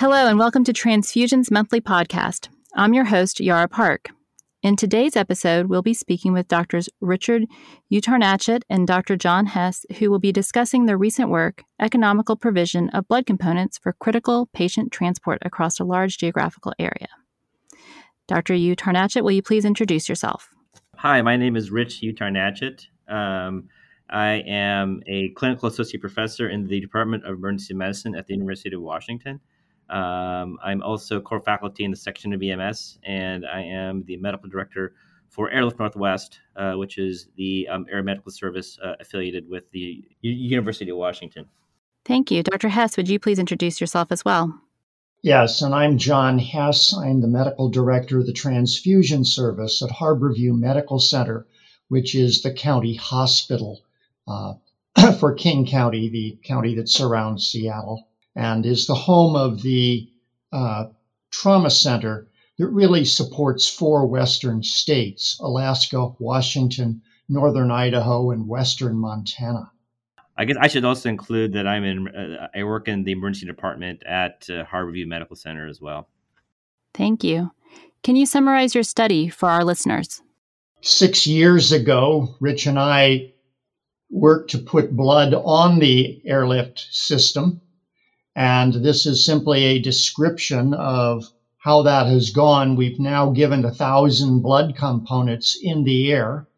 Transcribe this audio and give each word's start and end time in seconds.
Hello, 0.00 0.28
and 0.28 0.38
welcome 0.38 0.64
to 0.64 0.72
Transfusion's 0.72 1.50
monthly 1.50 1.78
podcast. 1.78 2.48
I'm 2.74 2.94
your 2.94 3.04
host, 3.04 3.38
Yara 3.38 3.68
Park. 3.68 4.08
In 4.62 4.74
today's 4.74 5.14
episode, 5.14 5.66
we'll 5.66 5.82
be 5.82 5.92
speaking 5.92 6.32
with 6.32 6.48
Doctors 6.48 6.88
Richard 7.02 7.44
Utarnachitt 7.92 8.62
and 8.70 8.86
Dr. 8.86 9.18
John 9.18 9.44
Hess, 9.44 9.84
who 9.98 10.10
will 10.10 10.18
be 10.18 10.32
discussing 10.32 10.86
their 10.86 10.96
recent 10.96 11.28
work, 11.28 11.64
Economical 11.78 12.34
Provision 12.34 12.88
of 12.94 13.08
Blood 13.08 13.26
Components 13.26 13.76
for 13.76 13.92
Critical 13.92 14.48
Patient 14.54 14.90
Transport 14.90 15.42
Across 15.44 15.80
a 15.80 15.84
Large 15.84 16.16
Geographical 16.16 16.72
Area. 16.78 17.08
Dr. 18.26 18.54
Utarnachitt, 18.54 19.22
will 19.22 19.32
you 19.32 19.42
please 19.42 19.66
introduce 19.66 20.08
yourself? 20.08 20.48
Hi, 20.96 21.20
my 21.20 21.36
name 21.36 21.56
is 21.56 21.70
Rich 21.70 22.00
Utarnachitt. 22.00 22.86
Um, 23.06 23.68
I 24.08 24.42
am 24.48 25.02
a 25.06 25.28
clinical 25.36 25.68
associate 25.68 26.00
professor 26.00 26.48
in 26.48 26.68
the 26.68 26.80
Department 26.80 27.26
of 27.26 27.34
Emergency 27.34 27.74
Medicine 27.74 28.14
at 28.14 28.28
the 28.28 28.32
University 28.32 28.74
of 28.74 28.80
Washington. 28.80 29.40
Um, 29.90 30.58
I'm 30.62 30.82
also 30.82 31.20
core 31.20 31.40
faculty 31.40 31.84
in 31.84 31.90
the 31.90 31.96
section 31.96 32.32
of 32.32 32.42
EMS, 32.42 32.98
and 33.02 33.44
I 33.44 33.62
am 33.62 34.04
the 34.04 34.16
medical 34.18 34.48
director 34.48 34.94
for 35.28 35.50
Airlift 35.50 35.78
Northwest, 35.78 36.38
uh, 36.56 36.74
which 36.74 36.98
is 36.98 37.28
the 37.36 37.66
um, 37.68 37.86
air 37.90 38.02
medical 38.02 38.30
service 38.30 38.78
uh, 38.82 38.94
affiliated 39.00 39.48
with 39.48 39.70
the 39.72 40.04
U- 40.22 40.32
University 40.32 40.90
of 40.90 40.96
Washington. 40.96 41.46
Thank 42.04 42.30
you. 42.30 42.42
Dr. 42.42 42.68
Hess, 42.68 42.96
would 42.96 43.08
you 43.08 43.18
please 43.18 43.38
introduce 43.38 43.80
yourself 43.80 44.12
as 44.12 44.24
well? 44.24 44.60
Yes, 45.22 45.60
and 45.60 45.74
I'm 45.74 45.98
John 45.98 46.38
Hess. 46.38 46.96
I'm 46.96 47.20
the 47.20 47.28
medical 47.28 47.68
director 47.68 48.20
of 48.20 48.26
the 48.26 48.32
transfusion 48.32 49.24
service 49.24 49.82
at 49.82 49.90
Harborview 49.90 50.58
Medical 50.58 50.98
Center, 50.98 51.46
which 51.88 52.14
is 52.14 52.42
the 52.42 52.52
county 52.52 52.94
hospital 52.94 53.82
uh, 54.26 54.54
for 55.18 55.34
King 55.34 55.66
County, 55.66 56.08
the 56.08 56.38
county 56.44 56.76
that 56.76 56.88
surrounds 56.88 57.46
Seattle 57.46 58.08
and 58.36 58.64
is 58.64 58.86
the 58.86 58.94
home 58.94 59.36
of 59.36 59.62
the 59.62 60.08
uh, 60.52 60.86
trauma 61.30 61.70
center 61.70 62.28
that 62.58 62.68
really 62.68 63.04
supports 63.04 63.68
four 63.68 64.06
Western 64.06 64.62
states 64.62 65.38
Alaska, 65.40 66.08
Washington, 66.18 67.02
Northern 67.28 67.70
Idaho, 67.70 68.30
and 68.30 68.46
Western 68.46 68.96
Montana. 68.96 69.70
I 70.36 70.44
guess 70.44 70.56
I 70.60 70.68
should 70.68 70.84
also 70.84 71.08
include 71.08 71.52
that 71.52 71.66
I'm 71.66 71.84
in. 71.84 72.08
Uh, 72.08 72.48
I 72.54 72.64
work 72.64 72.88
in 72.88 73.04
the 73.04 73.12
emergency 73.12 73.46
department 73.46 74.02
at 74.04 74.46
uh, 74.48 74.64
Harborview 74.64 75.06
Medical 75.06 75.36
Center 75.36 75.68
as 75.68 75.80
well. 75.80 76.08
Thank 76.94 77.24
you. 77.24 77.50
Can 78.02 78.16
you 78.16 78.26
summarize 78.26 78.74
your 78.74 78.84
study 78.84 79.28
for 79.28 79.48
our 79.48 79.64
listeners? 79.64 80.22
Six 80.80 81.26
years 81.26 81.72
ago, 81.72 82.34
Rich 82.40 82.66
and 82.66 82.78
I 82.78 83.34
worked 84.10 84.50
to 84.52 84.58
put 84.58 84.96
blood 84.96 85.34
on 85.34 85.78
the 85.78 86.22
airlift 86.24 86.88
system 86.90 87.60
and 88.40 88.72
this 88.72 89.04
is 89.04 89.22
simply 89.22 89.64
a 89.64 89.78
description 89.78 90.72
of 90.72 91.30
how 91.58 91.82
that 91.82 92.06
has 92.06 92.30
gone. 92.30 92.74
We've 92.74 92.98
now 92.98 93.28
given 93.32 93.66
a 93.66 93.70
thousand 93.70 94.40
blood 94.40 94.74
components 94.74 95.58
in 95.60 95.84
the 95.84 96.10
air, 96.10 96.48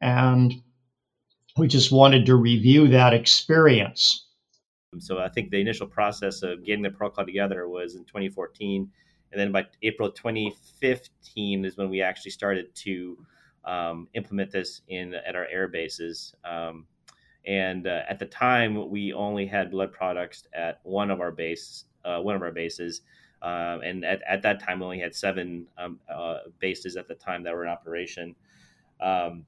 and 0.00 0.54
we 1.56 1.66
just 1.66 1.90
wanted 1.90 2.24
to 2.26 2.36
review 2.36 2.86
that 2.90 3.14
experience. 3.14 4.28
So 5.00 5.18
I 5.18 5.28
think 5.28 5.50
the 5.50 5.60
initial 5.60 5.88
process 5.88 6.44
of 6.44 6.64
getting 6.64 6.84
the 6.84 6.90
protocol 6.90 7.26
together 7.26 7.68
was 7.68 7.96
in 7.96 8.04
2014, 8.04 8.88
and 9.32 9.40
then 9.40 9.50
by 9.50 9.66
April 9.82 10.12
2015 10.12 11.64
is 11.64 11.76
when 11.76 11.90
we 11.90 12.00
actually 12.00 12.30
started 12.30 12.72
to 12.76 13.18
um, 13.64 14.06
implement 14.14 14.52
this 14.52 14.82
in 14.86 15.14
at 15.14 15.34
our 15.34 15.48
air 15.50 15.66
bases. 15.66 16.32
Um, 16.44 16.86
and 17.48 17.86
uh, 17.86 18.02
at 18.08 18.18
the 18.18 18.26
time 18.26 18.90
we 18.90 19.12
only 19.14 19.46
had 19.46 19.70
blood 19.70 19.90
products 19.90 20.46
at 20.52 20.80
one 20.84 21.10
of 21.10 21.20
our 21.20 21.32
base 21.32 21.86
uh, 22.04 22.20
one 22.20 22.36
of 22.36 22.42
our 22.42 22.52
bases. 22.52 23.02
Um, 23.42 23.80
and 23.82 24.04
at, 24.04 24.20
at 24.28 24.42
that 24.42 24.60
time 24.60 24.80
we 24.80 24.84
only 24.84 25.00
had 25.00 25.14
seven 25.14 25.66
um, 25.76 25.98
uh, 26.12 26.38
bases 26.58 26.96
at 26.96 27.08
the 27.08 27.14
time 27.14 27.42
that 27.44 27.54
were 27.54 27.64
in 27.64 27.70
operation. 27.70 28.34
Um, 29.00 29.44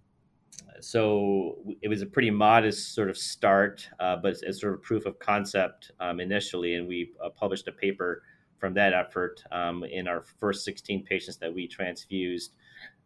so 0.81 1.59
it 1.83 1.89
was 1.89 2.03
a 2.03 2.07
pretty 2.07 2.31
modest 2.31 2.95
sort 2.95 3.11
of 3.11 3.17
start 3.17 3.89
uh, 3.99 4.17
but 4.17 4.37
it's 4.43 4.61
sort 4.61 4.75
of 4.75 4.83
proof 4.83 5.07
of 5.07 5.19
concept 5.19 5.93
um, 6.01 6.21
initially. 6.21 6.75
And 6.75 6.89
we 6.89 7.13
uh, 7.23 7.29
published 7.31 7.69
a 7.69 7.73
paper 7.73 8.23
from 8.59 8.75
that 8.75 8.93
effort 8.93 9.43
um, 9.53 9.85
in 9.85 10.09
our 10.09 10.23
first 10.39 10.65
16 10.65 11.05
patients 11.05 11.37
that 11.39 11.53
we 11.53 11.67
transfused 11.67 12.55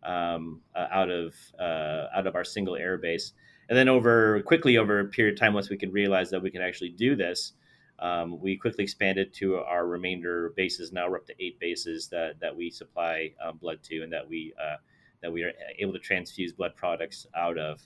um, 0.05 0.61
out 0.77 1.11
of 1.11 1.35
out 1.61 2.27
of 2.27 2.35
our 2.35 2.45
single 2.45 2.77
air 2.77 2.99
base 2.99 3.33
and 3.69 3.79
then 3.79 3.89
over 3.89 4.43
quickly 4.43 4.77
over 4.77 5.01
a 5.01 5.05
period 5.07 5.35
of 5.35 5.41
time, 5.41 5.55
once 5.55 5.71
we 5.71 5.77
could 5.77 5.93
realize 5.93 6.31
that 6.31 6.43
we 6.43 6.51
can 6.51 6.63
actually 6.63 6.91
do 6.91 7.17
this, 7.17 7.53
um, 7.99 8.41
we 8.41 8.57
quickly 8.57 8.85
expanded 8.85 9.33
to 9.35 9.57
our 9.57 9.87
remainder 9.87 10.53
bases. 10.57 10.93
Now 10.93 11.09
we're 11.09 11.19
up 11.19 11.27
to 11.27 11.45
eight 11.45 11.59
bases 11.61 12.09
that, 12.09 12.41
that 12.41 12.55
we 12.55 12.71
supply 12.71 13.33
um, 13.45 13.57
blood 13.59 13.83
to, 13.85 14.03
and 14.03 14.13
that 14.13 14.29
we 14.29 14.53
uh, 14.61 14.77
that 15.23 15.33
we 15.33 15.43
are 15.43 15.53
able 15.79 15.93
to 15.93 15.99
transfuse 15.99 16.53
blood 16.53 16.77
products 16.77 17.27
out 17.37 17.59
of. 17.59 17.81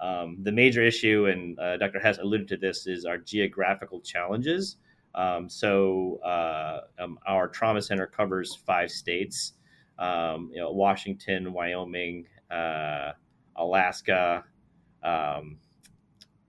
Um, 0.00 0.38
the 0.42 0.52
major 0.52 0.82
issue, 0.82 1.26
and 1.26 1.58
uh, 1.58 1.76
Dr. 1.76 2.00
Hess 2.00 2.18
alluded 2.18 2.48
to 2.48 2.56
this, 2.56 2.86
is 2.86 3.04
our 3.04 3.18
geographical 3.18 4.00
challenges. 4.00 4.76
Um, 5.14 5.48
so 5.50 6.20
uh, 6.24 6.80
um, 6.98 7.18
our 7.26 7.48
trauma 7.48 7.82
center 7.82 8.06
covers 8.06 8.54
five 8.54 8.90
states: 8.90 9.54
um, 9.98 10.50
you 10.52 10.60
know, 10.60 10.70
Washington, 10.70 11.52
Wyoming, 11.52 12.26
uh, 12.50 13.12
Alaska, 13.56 14.44
um, 15.02 15.58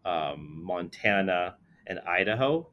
um, 0.06 0.64
Montana, 0.64 1.56
and 1.88 2.00
Idaho. 2.08 2.70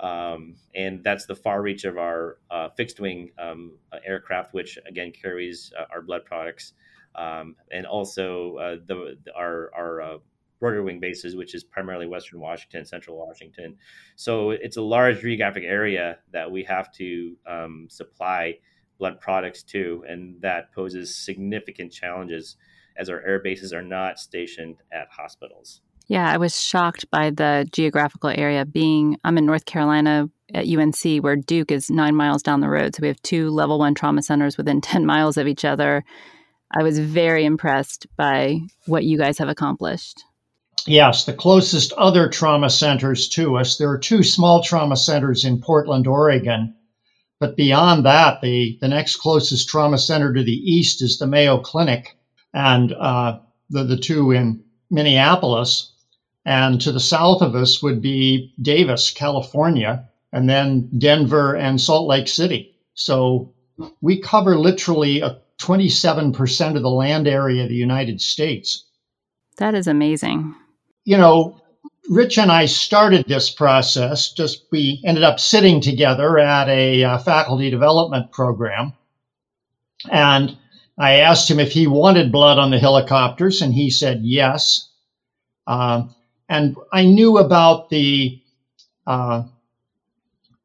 Um, 0.00 0.56
and 0.74 1.04
that's 1.04 1.26
the 1.26 1.36
far 1.36 1.62
reach 1.62 1.84
of 1.84 1.96
our 1.96 2.38
uh, 2.50 2.70
fixed 2.70 2.98
wing 2.98 3.30
um, 3.38 3.78
uh, 3.92 3.98
aircraft, 4.04 4.52
which 4.52 4.78
again 4.86 5.12
carries 5.12 5.72
uh, 5.78 5.84
our 5.92 6.02
blood 6.02 6.24
products, 6.24 6.72
um, 7.14 7.54
and 7.70 7.86
also 7.86 8.56
uh, 8.56 8.76
the, 8.86 9.16
our, 9.36 9.70
our 9.76 10.02
uh, 10.02 10.18
rotary 10.58 10.82
wing 10.82 10.98
bases, 10.98 11.36
which 11.36 11.54
is 11.54 11.62
primarily 11.62 12.06
Western 12.06 12.40
Washington, 12.40 12.84
Central 12.84 13.16
Washington. 13.16 13.76
So 14.16 14.50
it's 14.50 14.76
a 14.76 14.82
large 14.82 15.20
geographic 15.20 15.64
area 15.64 16.18
that 16.32 16.50
we 16.50 16.64
have 16.64 16.90
to 16.94 17.36
um, 17.46 17.86
supply 17.88 18.58
blood 18.98 19.20
products 19.20 19.62
to, 19.64 20.04
and 20.08 20.40
that 20.40 20.72
poses 20.72 21.14
significant 21.14 21.92
challenges 21.92 22.56
as 22.96 23.08
our 23.08 23.20
air 23.20 23.38
bases 23.38 23.72
are 23.72 23.82
not 23.82 24.18
stationed 24.18 24.76
at 24.92 25.08
hospitals. 25.10 25.80
Yeah, 26.08 26.30
I 26.30 26.36
was 26.36 26.60
shocked 26.60 27.10
by 27.10 27.30
the 27.30 27.66
geographical 27.72 28.30
area 28.30 28.64
being 28.64 29.16
I'm 29.24 29.38
in 29.38 29.46
North 29.46 29.64
Carolina 29.64 30.28
at 30.52 30.66
UNC 30.66 31.22
where 31.22 31.36
Duke 31.36 31.70
is 31.70 31.90
9 31.90 32.14
miles 32.14 32.42
down 32.42 32.60
the 32.60 32.68
road. 32.68 32.94
So 32.94 33.00
we 33.02 33.08
have 33.08 33.22
two 33.22 33.50
level 33.50 33.78
1 33.78 33.94
trauma 33.94 34.22
centers 34.22 34.56
within 34.56 34.80
10 34.82 35.06
miles 35.06 35.36
of 35.36 35.46
each 35.46 35.64
other. 35.64 36.04
I 36.74 36.82
was 36.82 36.98
very 36.98 37.44
impressed 37.44 38.06
by 38.16 38.60
what 38.86 39.04
you 39.04 39.18
guys 39.18 39.38
have 39.38 39.48
accomplished. 39.48 40.24
Yes, 40.86 41.24
the 41.24 41.32
closest 41.32 41.92
other 41.92 42.28
trauma 42.28 42.68
centers 42.68 43.28
to 43.30 43.56
us, 43.56 43.76
there 43.76 43.90
are 43.90 43.98
two 43.98 44.22
small 44.22 44.62
trauma 44.62 44.96
centers 44.96 45.44
in 45.44 45.60
Portland, 45.60 46.06
Oregon. 46.06 46.74
But 47.38 47.56
beyond 47.56 48.04
that, 48.06 48.40
the, 48.40 48.78
the 48.80 48.88
next 48.88 49.16
closest 49.16 49.68
trauma 49.68 49.98
center 49.98 50.32
to 50.32 50.42
the 50.42 50.52
east 50.52 51.02
is 51.02 51.18
the 51.18 51.26
Mayo 51.26 51.58
Clinic 51.58 52.16
and 52.54 52.92
uh, 52.92 53.38
the, 53.70 53.84
the 53.84 53.96
two 53.96 54.30
in 54.30 54.62
Minneapolis. 54.90 55.92
And 56.44 56.80
to 56.80 56.90
the 56.90 57.00
south 57.00 57.40
of 57.40 57.54
us 57.54 57.82
would 57.82 58.02
be 58.02 58.52
Davis, 58.60 59.10
California, 59.10 60.08
and 60.32 60.48
then 60.48 60.90
Denver 60.98 61.54
and 61.54 61.80
Salt 61.80 62.08
Lake 62.08 62.26
City. 62.26 62.74
So 62.94 63.52
we 64.00 64.20
cover 64.20 64.58
literally 64.58 65.20
a 65.20 65.38
27% 65.60 66.76
of 66.76 66.82
the 66.82 66.90
land 66.90 67.28
area 67.28 67.62
of 67.62 67.68
the 67.68 67.74
United 67.76 68.20
States. 68.20 68.84
That 69.58 69.74
is 69.74 69.86
amazing. 69.86 70.54
You 71.04 71.16
know, 71.16 71.60
Rich 72.08 72.38
and 72.38 72.50
I 72.50 72.66
started 72.66 73.26
this 73.28 73.50
process, 73.50 74.32
just 74.32 74.66
we 74.72 75.00
ended 75.04 75.22
up 75.22 75.38
sitting 75.38 75.80
together 75.80 76.38
at 76.38 76.68
a 76.68 77.04
uh, 77.04 77.18
faculty 77.18 77.70
development 77.70 78.32
program. 78.32 78.92
And 80.10 80.56
I 81.02 81.14
asked 81.14 81.50
him 81.50 81.58
if 81.58 81.72
he 81.72 81.88
wanted 81.88 82.30
blood 82.30 82.58
on 82.58 82.70
the 82.70 82.78
helicopters, 82.78 83.60
and 83.60 83.74
he 83.74 83.90
said 83.90 84.20
yes. 84.22 84.88
Uh, 85.66 86.04
and 86.48 86.76
I 86.92 87.06
knew 87.06 87.38
about 87.38 87.90
the 87.90 88.40
uh, 89.04 89.42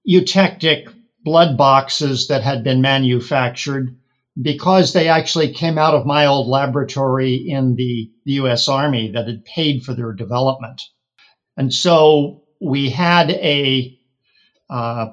eutectic 0.08 0.94
blood 1.24 1.58
boxes 1.58 2.28
that 2.28 2.44
had 2.44 2.64
been 2.64 2.82
manufactured 2.82 3.98
because 4.40 4.94
they 4.94 5.08
actually 5.08 5.56
came 5.56 5.80
out 5.80 5.96
of 5.96 6.06
my 6.06 6.28
old 6.28 6.48
laboratory 6.48 7.34
in 7.34 7.76
the, 7.76 8.12
the 8.24 8.34
US 8.34 8.68
Army 8.68 9.10
that 9.14 9.26
had 9.26 9.44
paid 9.44 9.84
for 9.84 9.96
their 9.96 10.14
development. 10.14 10.84
And 11.58 11.74
so 11.74 12.44
we 12.62 12.92
had 12.92 13.32
a 13.32 13.98
uh, 14.70 15.08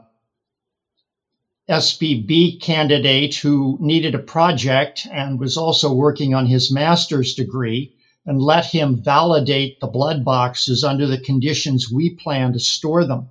SBB 1.69 2.61
candidate 2.61 3.37
who 3.37 3.79
needed 3.81 4.15
a 4.15 4.19
project 4.19 5.07
and 5.11 5.39
was 5.41 5.57
also 5.57 5.91
working 5.93 6.35
on 6.35 6.47
his 6.47 6.71
master's 6.71 7.33
degree 7.33 7.91
and 8.27 8.41
let 8.41 8.67
him 8.67 9.03
validate 9.03 9.79
the 9.81 9.87
blood 9.87 10.25
boxes 10.25 10.85
under 10.85 11.07
the 11.07 11.19
conditions 11.19 11.91
we 11.91 12.11
plan 12.11 12.53
to 12.53 12.59
store 12.59 13.05
them. 13.05 13.29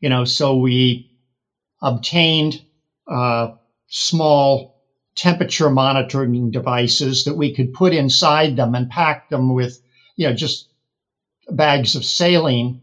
You 0.00 0.08
know, 0.08 0.24
so 0.24 0.56
we 0.56 1.06
obtained 1.82 2.62
uh, 3.10 3.48
small 3.88 4.72
temperature 5.16 5.70
monitoring 5.70 6.50
devices 6.50 7.24
that 7.24 7.34
we 7.34 7.52
could 7.52 7.72
put 7.72 7.92
inside 7.92 8.56
them 8.56 8.74
and 8.74 8.88
pack 8.88 9.28
them 9.30 9.54
with, 9.54 9.78
you 10.16 10.26
know, 10.26 10.32
just 10.32 10.66
bags 11.50 11.94
of 11.94 12.04
saline. 12.04 12.80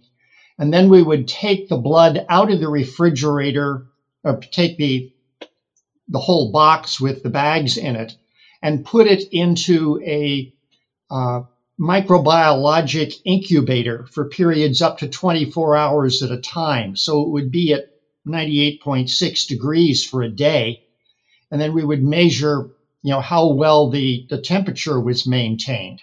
And 0.60 0.74
then 0.74 0.90
we 0.90 1.04
would 1.04 1.28
take 1.28 1.70
the 1.70 1.78
blood 1.78 2.26
out 2.30 2.52
of 2.52 2.60
the 2.60 2.70
refrigerator, 2.70 3.88
or 4.24 4.40
take 4.52 4.78
the 4.78 5.12
the 6.10 6.20
whole 6.20 6.52
box 6.52 7.02
with 7.02 7.22
the 7.22 7.30
bags 7.30 7.78
in 7.78 7.96
it, 7.96 8.16
and 8.62 8.86
put 8.86 9.08
it 9.08 9.24
into 9.32 10.02
a 10.06 10.54
uh, 11.12 11.42
microbiologic 11.80 13.16
incubator 13.24 14.08
for 14.12 14.30
periods 14.30 14.82
up 14.82 14.98
to 15.00 15.08
24 15.08 15.76
hours 15.76 16.24
at 16.24 16.32
a 16.32 16.42
time. 16.42 16.96
So 16.96 17.22
it 17.22 17.30
would 17.30 17.52
be 17.52 17.74
at 17.74 17.90
98.6 18.28 19.48
degrees 19.48 20.04
for 20.04 20.22
a 20.24 20.30
day. 20.30 20.82
And 21.52 21.62
then 21.62 21.74
we 21.74 21.84
would 21.84 22.04
measure, 22.04 22.70
you 23.04 23.12
know, 23.12 23.22
how 23.22 23.54
well 23.54 23.90
the, 23.90 24.26
the 24.30 24.42
temperature 24.42 25.00
was 25.00 25.28
maintained. 25.28 26.02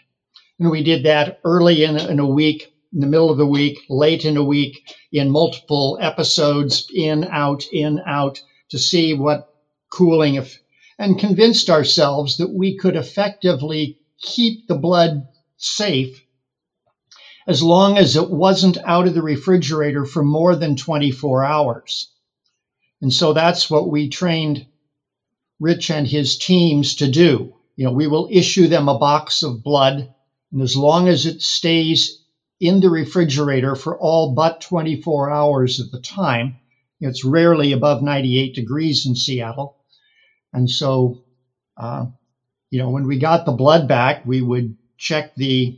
And 0.59 0.71
we 0.71 0.83
did 0.83 1.05
that 1.05 1.41
early 1.45 1.85
in, 1.85 1.97
in 1.99 2.19
a 2.21 2.27
week, 2.27 2.74
in 2.95 3.01
the 3.01 3.07
middle 3.07 3.31
of 3.31 3.37
the 3.37 3.47
week, 3.47 3.81
late 3.91 4.25
in 4.25 4.37
a 4.37 4.45
week, 4.45 4.81
in 5.13 5.29
multiple 5.29 5.99
episodes, 6.01 6.87
in, 6.95 7.25
out, 7.25 7.65
in, 7.73 8.01
out, 8.07 8.41
to 8.71 8.79
see 8.79 9.13
what 9.13 9.49
cooling, 9.91 10.37
if, 10.37 10.57
and 10.99 11.19
convinced 11.19 11.69
ourselves 11.69 12.37
that 12.37 12.55
we 12.55 12.77
could 12.77 12.97
effectively 12.97 13.99
keep 14.23 14.67
the 14.69 14.77
blood 14.77 15.27
safe 15.57 16.23
as 17.47 17.63
long 17.63 17.99
as 17.99 18.17
it 18.17 18.31
wasn't 18.31 18.79
out 18.87 19.07
of 19.07 19.15
the 19.15 19.23
refrigerator 19.23 20.05
for 20.05 20.23
more 20.23 20.57
than 20.57 20.77
24 20.77 21.45
hours. 21.45 22.09
And 23.03 23.13
so 23.13 23.33
that's 23.33 23.69
what 23.69 23.91
we 23.91 24.09
trained 24.09 24.67
Rich 25.61 25.91
and 25.91 26.07
his 26.07 26.37
teams 26.37 26.95
to 26.97 27.09
do. 27.09 27.53
You 27.77 27.85
know, 27.85 27.91
we 27.93 28.07
will 28.07 28.29
issue 28.31 28.67
them 28.67 28.89
a 28.89 28.99
box 28.99 29.43
of 29.43 29.63
blood, 29.63 30.09
and 30.53 30.63
as 30.63 30.77
long 30.77 31.09
as 31.09 31.27
it 31.27 31.43
stays 31.43 32.24
in 32.67 32.81
the 32.81 32.91
refrigerator 32.91 33.75
for 33.77 33.97
all 33.99 34.35
but 34.35 34.61
24 34.61 35.31
hours 35.31 35.81
at 35.81 35.91
the 35.91 35.99
time, 36.01 36.57
it's 37.01 37.25
rarely 37.25 37.73
above 37.73 38.03
98 38.03 38.55
degrees 38.55 39.05
in 39.07 39.15
Seattle. 39.15 39.75
And 40.53 40.71
so, 40.71 41.19
uh, 41.77 42.07
you 42.71 42.79
know, 42.81 42.91
when 42.91 43.07
we 43.07 43.19
got 43.19 43.45
the 43.45 43.53
blood 43.53 43.89
back, 43.89 44.25
we 44.25 44.43
would 44.43 44.75
check 44.99 45.35
the 45.37 45.77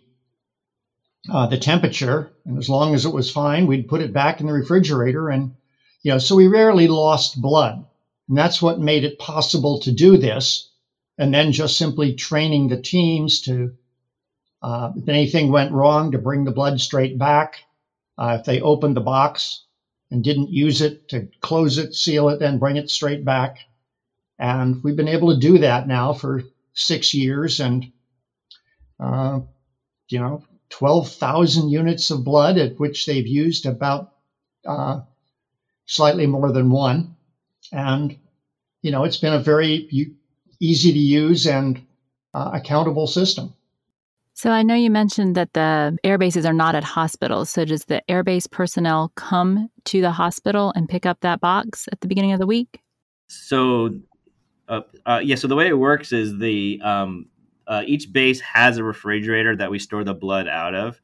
uh, 1.30 1.46
the 1.46 1.58
temperature, 1.58 2.30
and 2.44 2.58
as 2.58 2.68
long 2.68 2.94
as 2.94 3.04
it 3.04 3.12
was 3.12 3.30
fine, 3.30 3.66
we'd 3.66 3.88
put 3.88 4.00
it 4.00 4.12
back 4.12 4.40
in 4.40 4.46
the 4.46 4.52
refrigerator, 4.52 5.28
and 5.28 5.50
you 6.02 6.12
know, 6.12 6.18
so 6.18 6.36
we 6.36 6.46
rarely 6.46 6.86
lost 6.86 7.40
blood, 7.40 7.84
and 8.28 8.38
that's 8.38 8.62
what 8.62 8.78
made 8.78 9.04
it 9.04 9.18
possible 9.18 9.78
to 9.80 9.92
do 9.92 10.16
this. 10.16 10.68
And 11.18 11.32
then 11.34 11.50
just 11.52 11.76
simply 11.78 12.12
training 12.12 12.68
the 12.68 12.76
teams 12.80 13.40
to, 13.40 13.70
uh, 14.66 14.90
if 14.96 15.08
anything 15.08 15.52
went 15.52 15.70
wrong, 15.70 16.10
to 16.10 16.18
bring 16.18 16.42
the 16.42 16.50
blood 16.50 16.80
straight 16.80 17.16
back. 17.16 17.60
Uh, 18.18 18.36
if 18.40 18.44
they 18.44 18.60
opened 18.60 18.96
the 18.96 19.00
box 19.00 19.62
and 20.10 20.24
didn't 20.24 20.50
use 20.50 20.80
it, 20.80 21.06
to 21.06 21.28
close 21.40 21.78
it, 21.78 21.94
seal 21.94 22.28
it, 22.30 22.40
then 22.40 22.58
bring 22.58 22.74
it 22.74 22.90
straight 22.90 23.24
back. 23.24 23.58
And 24.40 24.82
we've 24.82 24.96
been 24.96 25.06
able 25.06 25.32
to 25.32 25.38
do 25.38 25.58
that 25.58 25.86
now 25.86 26.12
for 26.12 26.42
six 26.74 27.14
years, 27.14 27.60
and 27.60 27.92
uh, 28.98 29.38
you 30.08 30.18
know, 30.18 30.42
12,000 30.70 31.68
units 31.68 32.10
of 32.10 32.24
blood, 32.24 32.58
at 32.58 32.80
which 32.80 33.06
they've 33.06 33.26
used 33.26 33.66
about 33.66 34.14
uh, 34.66 34.98
slightly 35.84 36.26
more 36.26 36.50
than 36.50 36.70
one. 36.70 37.14
And, 37.70 38.18
you 38.82 38.90
know, 38.90 39.04
it's 39.04 39.16
been 39.16 39.32
a 39.32 39.38
very 39.38 39.88
easy 40.58 40.92
to 40.92 40.98
use 40.98 41.46
and 41.46 41.80
uh, 42.34 42.50
accountable 42.54 43.06
system. 43.06 43.55
So 44.36 44.50
I 44.50 44.62
know 44.62 44.74
you 44.74 44.90
mentioned 44.90 45.34
that 45.36 45.54
the 45.54 45.96
air 46.04 46.18
bases 46.18 46.44
are 46.44 46.52
not 46.52 46.74
at 46.74 46.84
hospitals. 46.84 47.48
So 47.48 47.64
does 47.64 47.86
the 47.86 48.02
airbase 48.06 48.50
personnel 48.50 49.10
come 49.14 49.70
to 49.84 50.02
the 50.02 50.10
hospital 50.10 50.74
and 50.76 50.86
pick 50.86 51.06
up 51.06 51.20
that 51.22 51.40
box 51.40 51.88
at 51.90 52.02
the 52.02 52.06
beginning 52.06 52.32
of 52.32 52.38
the 52.38 52.46
week? 52.46 52.82
So, 53.28 53.94
uh, 54.68 54.82
uh, 55.06 55.22
yeah. 55.24 55.36
So 55.36 55.48
the 55.48 55.56
way 55.56 55.68
it 55.68 55.78
works 55.78 56.12
is 56.12 56.36
the 56.36 56.78
um, 56.84 57.28
uh, 57.66 57.84
each 57.86 58.12
base 58.12 58.38
has 58.40 58.76
a 58.76 58.84
refrigerator 58.84 59.56
that 59.56 59.70
we 59.70 59.78
store 59.78 60.04
the 60.04 60.12
blood 60.12 60.48
out 60.48 60.74
of. 60.74 61.00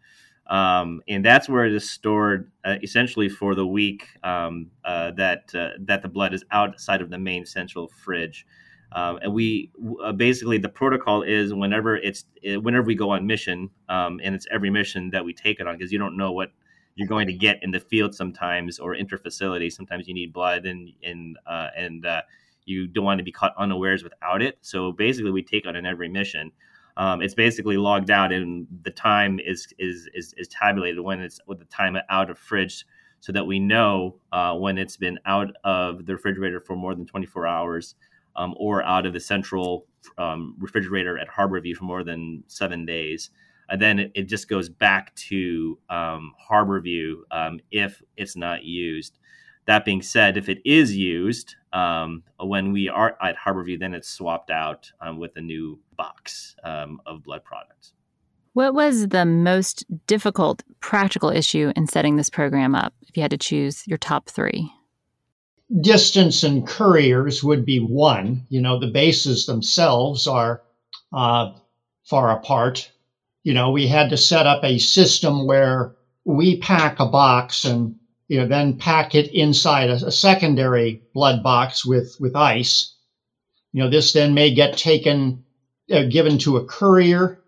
Um, 0.48 1.00
and 1.08 1.24
that's 1.24 1.48
where 1.48 1.64
it 1.64 1.72
is 1.72 1.90
stored 1.90 2.52
uh, 2.66 2.76
essentially 2.82 3.30
for 3.30 3.54
the 3.54 3.66
week 3.66 4.08
um, 4.22 4.70
uh, 4.84 5.12
that 5.12 5.54
uh, 5.54 5.70
that 5.86 6.02
the 6.02 6.08
blood 6.08 6.34
is 6.34 6.44
outside 6.50 7.00
of 7.00 7.08
the 7.08 7.18
main 7.18 7.46
central 7.46 7.88
fridge. 7.88 8.44
Um, 8.94 9.18
and 9.22 9.32
we 9.32 9.70
uh, 10.04 10.12
basically 10.12 10.58
the 10.58 10.68
protocol 10.68 11.22
is 11.22 11.54
whenever 11.54 11.96
it's 11.96 12.24
uh, 12.48 12.60
whenever 12.60 12.86
we 12.86 12.94
go 12.94 13.10
on 13.10 13.26
mission, 13.26 13.70
um, 13.88 14.20
and 14.22 14.34
it's 14.34 14.46
every 14.50 14.70
mission 14.70 15.10
that 15.10 15.24
we 15.24 15.32
take 15.32 15.60
it 15.60 15.66
on 15.66 15.76
because 15.76 15.92
you 15.92 15.98
don't 15.98 16.16
know 16.16 16.32
what 16.32 16.52
you're 16.94 17.08
going 17.08 17.26
to 17.26 17.32
get 17.32 17.62
in 17.62 17.70
the 17.70 17.80
field 17.80 18.14
sometimes 18.14 18.78
or 18.78 18.94
interfacility. 18.94 19.72
Sometimes 19.72 20.06
you 20.08 20.14
need 20.14 20.32
blood 20.32 20.66
and 20.66 20.90
and 21.02 21.38
and 21.46 22.04
you 22.64 22.86
don't 22.86 23.04
want 23.04 23.18
to 23.18 23.24
be 23.24 23.32
caught 23.32 23.54
unawares 23.58 24.04
without 24.04 24.42
it. 24.42 24.58
So 24.60 24.92
basically, 24.92 25.30
we 25.30 25.42
take 25.42 25.66
on 25.66 25.76
in 25.76 25.86
every 25.86 26.08
mission. 26.08 26.52
Um, 26.96 27.22
it's 27.22 27.34
basically 27.34 27.76
logged 27.76 28.10
out, 28.10 28.32
and 28.32 28.66
the 28.82 28.90
time 28.90 29.40
is 29.40 29.66
is 29.78 30.08
is, 30.14 30.34
is 30.36 30.48
tabulated 30.48 31.00
when 31.00 31.20
it's 31.20 31.40
with 31.46 31.58
the 31.58 31.64
time 31.66 31.96
out 32.10 32.30
of 32.30 32.38
fridge, 32.38 32.84
so 33.20 33.32
that 33.32 33.46
we 33.46 33.58
know 33.58 34.16
uh, 34.32 34.54
when 34.54 34.76
it's 34.76 34.96
been 34.96 35.18
out 35.24 35.54
of 35.64 36.04
the 36.04 36.14
refrigerator 36.14 36.60
for 36.60 36.76
more 36.76 36.94
than 36.94 37.06
24 37.06 37.46
hours, 37.46 37.94
um, 38.36 38.54
or 38.56 38.82
out 38.82 39.06
of 39.06 39.12
the 39.12 39.20
central 39.20 39.86
um, 40.18 40.54
refrigerator 40.58 41.18
at 41.18 41.28
Harborview 41.28 41.74
for 41.74 41.84
more 41.84 42.04
than 42.04 42.42
seven 42.46 42.84
days. 42.84 43.30
And 43.68 43.80
then 43.80 43.98
it, 43.98 44.12
it 44.14 44.22
just 44.24 44.48
goes 44.48 44.68
back 44.68 45.14
to 45.16 45.78
um, 45.88 46.32
Harborview 46.50 47.16
um, 47.30 47.60
if 47.70 48.02
it's 48.16 48.36
not 48.36 48.64
used. 48.64 49.18
That 49.66 49.84
being 49.84 50.02
said, 50.02 50.36
if 50.36 50.48
it 50.48 50.60
is 50.64 50.96
used 50.96 51.54
um, 51.72 52.24
when 52.40 52.72
we 52.72 52.88
are 52.88 53.16
at 53.22 53.36
Harborview, 53.36 53.78
then 53.78 53.94
it's 53.94 54.08
swapped 54.08 54.50
out 54.50 54.90
um, 55.00 55.18
with 55.18 55.36
a 55.36 55.40
new 55.40 55.78
box 55.96 56.56
of 56.64 57.22
blood 57.22 57.44
products. 57.44 57.92
What 58.54 58.74
was 58.74 59.08
the 59.08 59.24
most 59.24 59.84
difficult 60.06 60.62
practical 60.80 61.30
issue 61.30 61.72
in 61.74 61.86
setting 61.86 62.16
this 62.16 62.28
program 62.28 62.74
up 62.74 62.92
if 63.08 63.16
you 63.16 63.22
had 63.22 63.30
to 63.30 63.38
choose 63.38 63.86
your 63.86 63.96
top 63.96 64.28
three? 64.28 64.70
Distance 65.80 66.42
and 66.42 66.66
couriers 66.66 67.42
would 67.42 67.64
be 67.64 67.78
one. 67.78 68.46
You 68.50 68.60
know, 68.60 68.78
the 68.78 68.88
bases 68.88 69.46
themselves 69.46 70.26
are 70.26 70.62
uh, 71.12 71.52
far 72.04 72.30
apart. 72.30 72.90
You 73.42 73.54
know, 73.54 73.70
we 73.70 73.86
had 73.86 74.10
to 74.10 74.16
set 74.16 74.46
up 74.46 74.62
a 74.64 74.78
system 74.78 75.46
where 75.46 75.94
we 76.24 76.58
pack 76.58 77.00
a 77.00 77.06
box 77.06 77.64
and 77.64 77.96
you 78.32 78.38
know, 78.38 78.46
then 78.46 78.78
pack 78.78 79.14
it 79.14 79.30
inside 79.34 79.90
a, 79.90 80.06
a 80.06 80.10
secondary 80.10 81.02
blood 81.12 81.42
box 81.42 81.84
with, 81.84 82.16
with 82.18 82.34
ice. 82.34 82.94
You 83.72 83.82
know, 83.82 83.90
this 83.90 84.12
then 84.12 84.32
may 84.32 84.54
get 84.54 84.78
taken, 84.78 85.44
uh, 85.92 86.04
given 86.04 86.38
to 86.38 86.56
a 86.56 86.64
courier. 86.64 87.42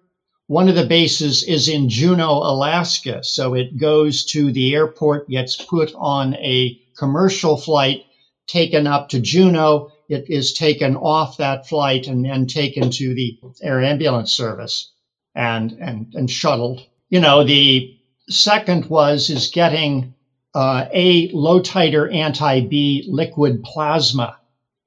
One 0.47 0.69
of 0.69 0.75
the 0.75 0.87
bases 0.87 1.43
is 1.43 1.69
in 1.69 1.89
Juneau, 1.89 2.35
Alaska. 2.39 3.25
So 3.25 3.55
it 3.55 3.79
goes 3.79 4.27
to 4.27 4.53
the 4.53 4.75
airport, 4.75 5.29
gets 5.29 5.57
put 5.57 5.91
on 5.95 6.35
a 6.35 6.79
commercial 6.99 7.57
flight, 7.57 8.03
taken 8.47 8.87
up 8.87 9.09
to 9.11 9.21
Juneau. 9.21 9.89
It 10.09 10.25
is 10.29 10.53
taken 10.53 10.97
off 10.97 11.37
that 11.39 11.67
flight 11.67 12.07
and 12.07 12.25
then 12.25 12.47
taken 12.47 12.91
to 12.91 13.15
the 13.15 13.37
air 13.63 13.81
ambulance 13.83 14.33
service 14.33 14.91
and, 15.35 15.73
and, 15.81 16.07
and 16.15 16.31
shuttled. 16.31 16.83
You 17.09 17.21
know, 17.21 17.45
the 17.45 17.89
second 18.29 18.87
was 18.87 19.31
is 19.31 19.49
getting 19.49 20.15
uh, 20.55 20.87
a 20.93 21.29
low 21.33 21.61
titer 21.61 22.13
anti 22.13 22.61
B 22.61 23.05
liquid 23.09 23.63
plasma 23.65 24.37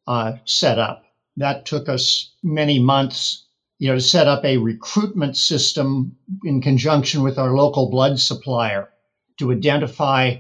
uh, 0.08 0.34
set 0.46 0.80
up. 0.80 1.04
That 1.38 1.66
took 1.66 1.90
us 1.90 2.32
many 2.44 2.80
months, 2.80 3.46
you 3.80 3.90
know, 3.90 3.96
to 3.96 4.02
set 4.02 4.28
up 4.28 4.44
a 4.44 4.58
recruitment 4.58 5.38
system 5.38 6.16
in 6.44 6.62
conjunction 6.62 7.22
with 7.22 7.38
our 7.38 7.56
local 7.56 7.90
blood 7.90 8.20
supplier 8.20 8.90
to 9.40 9.52
identify 9.52 10.36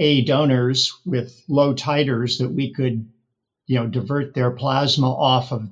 A 0.00 0.24
donors 0.24 0.98
with 1.04 1.44
low 1.46 1.74
titers 1.74 2.38
that 2.38 2.50
we 2.50 2.72
could, 2.72 3.08
you 3.66 3.76
know, 3.76 3.86
divert 3.86 4.34
their 4.34 4.50
plasma 4.50 5.12
off 5.12 5.52
of 5.52 5.70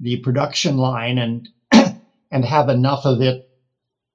the 0.00 0.18
production 0.18 0.76
line 0.76 1.18
and 1.18 1.48
and 2.30 2.44
have 2.44 2.68
enough 2.68 3.06
of 3.06 3.20
it, 3.22 3.48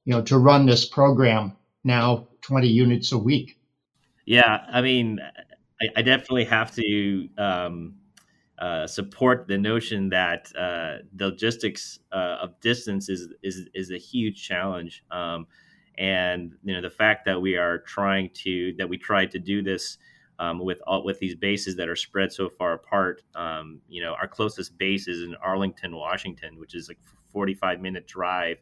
you 0.05 0.13
know, 0.13 0.21
to 0.21 0.37
run 0.37 0.65
this 0.65 0.85
program 0.85 1.57
now 1.83 2.27
20 2.41 2.67
units 2.67 3.11
a 3.11 3.17
week. 3.17 3.59
Yeah, 4.25 4.63
I 4.71 4.81
mean, 4.81 5.19
I, 5.81 5.87
I 5.97 6.01
definitely 6.03 6.45
have 6.45 6.73
to 6.75 7.29
um, 7.37 7.95
uh, 8.59 8.85
support 8.85 9.47
the 9.47 9.57
notion 9.57 10.09
that 10.09 10.51
uh, 10.55 10.97
the 11.15 11.27
logistics 11.27 11.99
uh, 12.11 12.37
of 12.41 12.59
distance 12.59 13.09
is 13.09 13.29
is 13.41 13.67
is 13.73 13.89
a 13.89 13.97
huge 13.97 14.45
challenge, 14.45 15.03
um, 15.11 15.47
and 15.99 16.55
you 16.63 16.73
know 16.73 16.81
the 16.81 16.89
fact 16.89 17.25
that 17.25 17.39
we 17.39 17.57
are 17.57 17.79
trying 17.79 18.29
to 18.33 18.73
that 18.77 18.89
we 18.89 18.97
tried 18.97 19.29
to 19.31 19.39
do 19.39 19.61
this 19.61 19.97
um, 20.39 20.59
with 20.59 20.81
all, 20.87 21.03
with 21.03 21.19
these 21.19 21.35
bases 21.35 21.75
that 21.75 21.89
are 21.89 21.95
spread 21.95 22.31
so 22.31 22.49
far 22.49 22.73
apart. 22.73 23.21
Um, 23.35 23.81
you 23.89 24.01
know, 24.01 24.13
our 24.13 24.27
closest 24.27 24.77
base 24.77 25.07
is 25.07 25.23
in 25.23 25.35
Arlington, 25.35 25.95
Washington, 25.95 26.57
which 26.57 26.73
is 26.73 26.87
like 26.87 26.97
45 27.33 27.81
minute 27.81 28.07
drive 28.07 28.57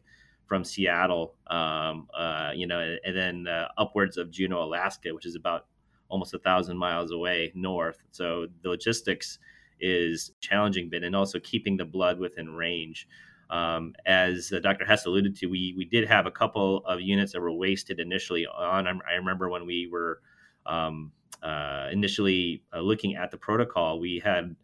from 0.46 0.64
Seattle. 0.64 1.36
Um, 1.46 2.08
uh, 2.12 2.50
you 2.54 2.66
know, 2.66 2.96
and, 3.04 3.16
then 3.16 3.46
uh, 3.46 3.68
upwards 3.78 4.16
of 4.16 4.30
Juneau, 4.30 4.64
Alaska, 4.64 5.14
which 5.14 5.24
is 5.24 5.36
about 5.36 5.66
almost 6.08 6.34
a 6.34 6.38
thousand 6.40 6.76
miles 6.76 7.12
away 7.12 7.52
north. 7.54 8.02
So 8.10 8.48
the 8.62 8.70
logistics 8.70 9.38
is 9.80 10.32
challenging 10.40 10.88
bit, 10.88 11.04
and 11.04 11.14
also 11.14 11.38
keeping 11.38 11.76
the 11.76 11.84
blood 11.84 12.18
within 12.18 12.50
range. 12.50 13.06
Um, 13.50 13.94
as 14.04 14.52
uh, 14.54 14.58
Dr. 14.60 14.84
Hess 14.84 15.06
alluded 15.06 15.36
to, 15.36 15.46
we 15.46 15.74
we 15.76 15.84
did 15.84 16.06
have 16.06 16.26
a 16.26 16.30
couple 16.30 16.84
of 16.86 17.00
units 17.00 17.32
that 17.32 17.40
were 17.40 17.52
wasted 17.52 17.98
initially 17.98 18.46
on. 18.46 18.86
I 18.86 19.14
remember 19.14 19.48
when 19.48 19.64
we 19.64 19.88
were 19.90 20.20
um, 20.66 21.12
uh, 21.42 21.88
initially 21.90 22.62
uh, 22.74 22.80
looking 22.80 23.16
at 23.16 23.30
the 23.30 23.38
protocol, 23.38 24.00
we 24.00 24.20
had 24.22 24.54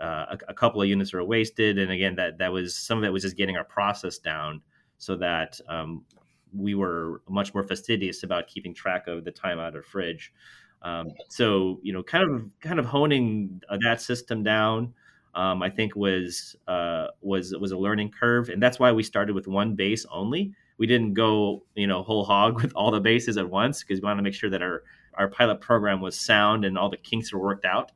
uh, 0.00 0.26
a, 0.30 0.38
a, 0.48 0.54
couple 0.54 0.82
of 0.82 0.88
units 0.88 1.12
that 1.12 1.18
were 1.18 1.24
wasted, 1.24 1.78
and 1.78 1.92
again, 1.92 2.16
that 2.16 2.38
that 2.38 2.52
was 2.52 2.76
some 2.76 2.98
of 2.98 3.04
it 3.04 3.10
was 3.10 3.22
just 3.22 3.36
getting 3.36 3.56
our 3.56 3.64
process 3.64 4.18
down 4.18 4.60
so 4.98 5.14
that 5.16 5.60
um, 5.68 6.04
we 6.56 6.74
were 6.74 7.22
much 7.28 7.54
more 7.54 7.62
fastidious 7.62 8.22
about 8.22 8.48
keeping 8.48 8.74
track 8.74 9.06
of 9.06 9.24
the 9.24 9.30
time 9.30 9.58
out 9.58 9.76
of 9.76 9.84
fridge. 9.84 10.32
Um, 10.82 11.08
so 11.28 11.78
you 11.82 11.92
know, 11.92 12.02
kind 12.02 12.24
of 12.24 12.50
kind 12.60 12.78
of 12.78 12.86
honing 12.86 13.60
uh, 13.68 13.78
that 13.82 14.00
system 14.00 14.42
down. 14.42 14.94
Um, 15.34 15.62
I 15.62 15.70
think 15.70 15.96
was 15.96 16.56
uh, 16.68 17.08
was 17.20 17.54
was 17.58 17.72
a 17.72 17.78
learning 17.78 18.10
curve, 18.10 18.48
and 18.48 18.62
that's 18.62 18.78
why 18.78 18.92
we 18.92 19.02
started 19.02 19.34
with 19.34 19.46
one 19.46 19.74
base 19.74 20.04
only. 20.10 20.52
We 20.78 20.86
didn't 20.86 21.14
go 21.14 21.64
you 21.74 21.86
know 21.86 22.02
whole 22.02 22.24
hog 22.24 22.54
with 22.62 22.72
all 22.74 22.90
the 22.90 23.00
bases 23.00 23.36
at 23.36 23.48
once 23.48 23.82
because 23.82 24.00
we 24.00 24.04
wanted 24.04 24.18
to 24.18 24.22
make 24.22 24.34
sure 24.34 24.50
that 24.50 24.62
our 24.62 24.82
our 25.14 25.28
pilot 25.28 25.60
program 25.60 26.00
was 26.00 26.18
sound 26.18 26.64
and 26.64 26.78
all 26.78 26.90
the 26.90 26.96
kinks 26.96 27.32
were 27.32 27.40
worked 27.40 27.64
out. 27.64 27.92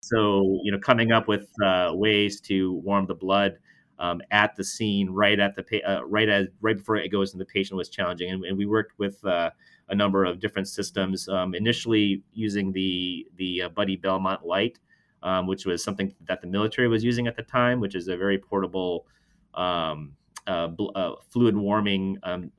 So, 0.00 0.60
you 0.64 0.72
know, 0.72 0.78
coming 0.78 1.12
up 1.12 1.28
with 1.28 1.48
uh, 1.62 1.92
ways 1.94 2.40
to 2.42 2.74
warm 2.84 3.06
the 3.06 3.14
blood 3.14 3.58
um, 3.98 4.22
at 4.30 4.56
the 4.56 4.64
scene, 4.64 5.10
right 5.10 5.38
at 5.38 5.54
the 5.56 5.84
uh, 5.84 6.02
right 6.04 6.28
as 6.28 6.46
right 6.62 6.76
before 6.76 6.96
it 6.96 7.10
goes 7.10 7.32
to 7.32 7.38
the 7.38 7.44
patient 7.44 7.76
was 7.76 7.90
challenging, 7.90 8.30
and, 8.30 8.44
and 8.44 8.56
we 8.56 8.64
worked 8.64 8.98
with 8.98 9.22
uh, 9.26 9.50
a 9.90 9.94
number 9.94 10.24
of 10.24 10.40
different 10.40 10.68
systems. 10.68 11.28
Um, 11.28 11.54
initially, 11.54 12.22
using 12.32 12.72
the 12.72 13.26
the 13.36 13.62
uh, 13.62 13.68
Buddy 13.68 13.96
Belmont 13.96 14.46
Light, 14.46 14.78
um, 15.22 15.46
which 15.46 15.66
was 15.66 15.82
something 15.82 16.14
that 16.26 16.40
the 16.40 16.46
military 16.46 16.88
was 16.88 17.04
using 17.04 17.26
at 17.26 17.36
the 17.36 17.42
time, 17.42 17.80
which 17.80 17.94
is 17.94 18.08
a 18.08 18.16
very 18.16 18.38
portable 18.38 19.06
um, 19.54 20.12
uh, 20.46 20.68
bl- 20.68 20.90
uh, 20.94 21.12
fluid 21.28 21.56
warming 21.56 22.18
um, 22.22 22.50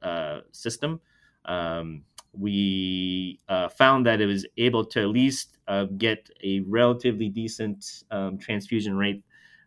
system. 0.52 1.00
Um, 1.46 2.04
we 2.34 3.40
uh, 3.50 3.68
found 3.68 4.06
that 4.06 4.22
it 4.22 4.26
was 4.26 4.46
able 4.58 4.86
to 4.86 5.02
at 5.02 5.10
least 5.10 5.58
uh, 5.68 5.86
get 5.98 6.30
a 6.44 6.62
relatively 6.62 7.30
decent 7.30 8.04
um, 8.12 8.38
transfusion 8.38 8.96
rate 8.96 9.24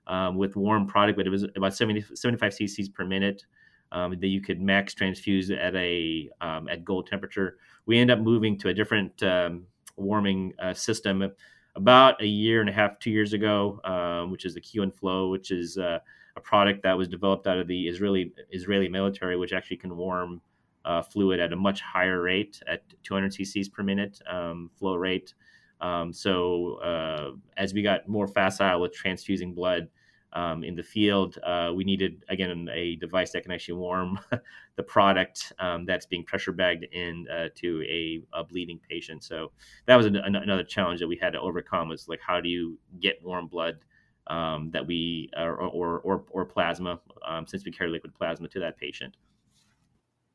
um, 0.07 0.37
with 0.37 0.57
warm 0.57 0.87
product, 0.87 1.17
but 1.17 1.27
it 1.27 1.31
was 1.31 1.45
about 1.57 1.75
70, 1.75 2.05
75 2.15 2.53
cc's 2.53 2.89
per 2.89 3.05
minute 3.05 3.45
um, 3.93 4.13
that 4.19 4.27
you 4.27 4.41
could 4.41 4.61
max 4.61 4.95
transfuse 4.95 5.51
at 5.51 5.75
a 5.77 6.29
um, 6.41 6.69
at 6.69 6.85
goal 6.85 7.03
temperature. 7.03 7.59
We 7.87 7.99
end 7.99 8.11
up 8.11 8.19
moving 8.19 8.59
to 8.61 8.69
a 8.69 8.75
different 8.75 9.23
um, 9.23 9.67
warming 9.97 10.55
uh, 10.59 10.75
system 10.75 11.31
about 11.77 12.21
a 12.23 12.27
year 12.27 12.61
and 12.61 12.71
a 12.71 12.73
half, 12.73 12.99
two 12.99 13.11
years 13.11 13.33
ago, 13.33 13.81
um, 13.85 14.31
which 14.31 14.45
is 14.45 14.55
the 14.55 14.61
QinFlow, 14.61 15.31
which 15.31 15.51
is 15.51 15.77
uh, 15.79 15.99
a 16.37 16.41
product 16.41 16.83
that 16.83 16.97
was 16.97 17.09
developed 17.09 17.47
out 17.47 17.59
of 17.59 17.67
the 17.67 17.89
Israeli 17.89 18.33
Israeli 18.51 18.89
military, 18.89 19.37
which 19.37 19.53
actually 19.53 19.77
can 19.79 19.97
warm 19.97 20.41
uh, 20.85 21.03
fluid 21.03 21.41
at 21.41 21.53
a 21.53 21.57
much 21.57 21.81
higher 21.81 22.21
rate 22.21 22.61
at 22.67 22.83
200 23.03 23.33
cc's 23.33 23.69
per 23.69 23.83
minute 23.83 24.21
um, 24.29 24.71
flow 24.77 24.95
rate. 24.95 25.35
Um, 25.81 26.13
so 26.13 26.75
uh, 26.77 27.33
as 27.57 27.75
we 27.75 27.83
got 27.83 28.09
more 28.09 28.29
facile 28.29 28.81
with 28.81 28.93
transfusing 28.93 29.55
blood 29.55 29.89
um, 30.35 30.65
in 30.65 30.75
the 30.75 30.83
field, 30.83 31.39
uh, 31.45 31.73
we 31.75 31.85
needed 31.85 32.25
again 32.29 32.69
a 32.73 32.97
device 32.97 33.31
that 33.33 33.43
can 33.43 33.53
actually 33.53 33.75
warm 33.75 34.19
the 34.77 34.83
product 34.83 35.53
um, 35.59 35.85
that's 35.87 36.07
being 36.07 36.25
pressure 36.25 36.53
bagged 36.53 36.85
in 36.93 37.27
uh, 37.33 37.49
to 37.55 37.83
a, 37.83 38.23
a, 38.33 38.45
bleeding 38.45 38.81
patient. 38.89 39.23
So 39.23 39.53
that 39.87 39.97
was 39.97 40.07
an, 40.07 40.17
another 40.17 40.65
challenge 40.65 41.01
that 41.01 41.09
we 41.09 41.17
had 41.17 41.33
to 41.35 41.41
overcome 41.41 41.89
was 41.89 42.09
like 42.09 42.21
how 42.21 42.41
do 42.41 42.49
you 42.49 42.79
get 43.01 43.25
warm 43.25 43.47
blood 43.47 43.79
um, 44.27 44.71
that 44.73 44.87
we 44.87 45.31
or, 45.37 45.57
or, 45.57 46.01
or, 46.01 46.25
or 46.31 46.45
plasma 46.45 47.01
um, 47.27 47.47
since 47.47 47.65
we 47.65 47.71
carry 47.71 47.91
liquid 47.91 48.15
plasma 48.15 48.49
to 48.49 48.61
that 48.61 48.77
patient. 48.77 49.17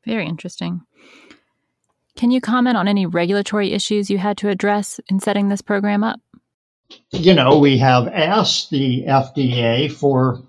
Very 0.06 0.26
interesting. 0.26 0.80
Can 2.16 2.30
you 2.30 2.40
comment 2.40 2.76
on 2.76 2.88
any 2.88 3.06
regulatory 3.06 3.72
issues 3.72 4.10
you 4.10 4.18
had 4.18 4.36
to 4.38 4.48
address 4.48 5.00
in 5.08 5.20
setting 5.20 5.48
this 5.48 5.62
program 5.62 6.02
up? 6.02 6.20
You 7.12 7.34
know, 7.34 7.58
we 7.58 7.78
have 7.78 8.08
asked 8.08 8.70
the 8.70 9.04
FDA 9.06 9.90
for, 9.90 10.40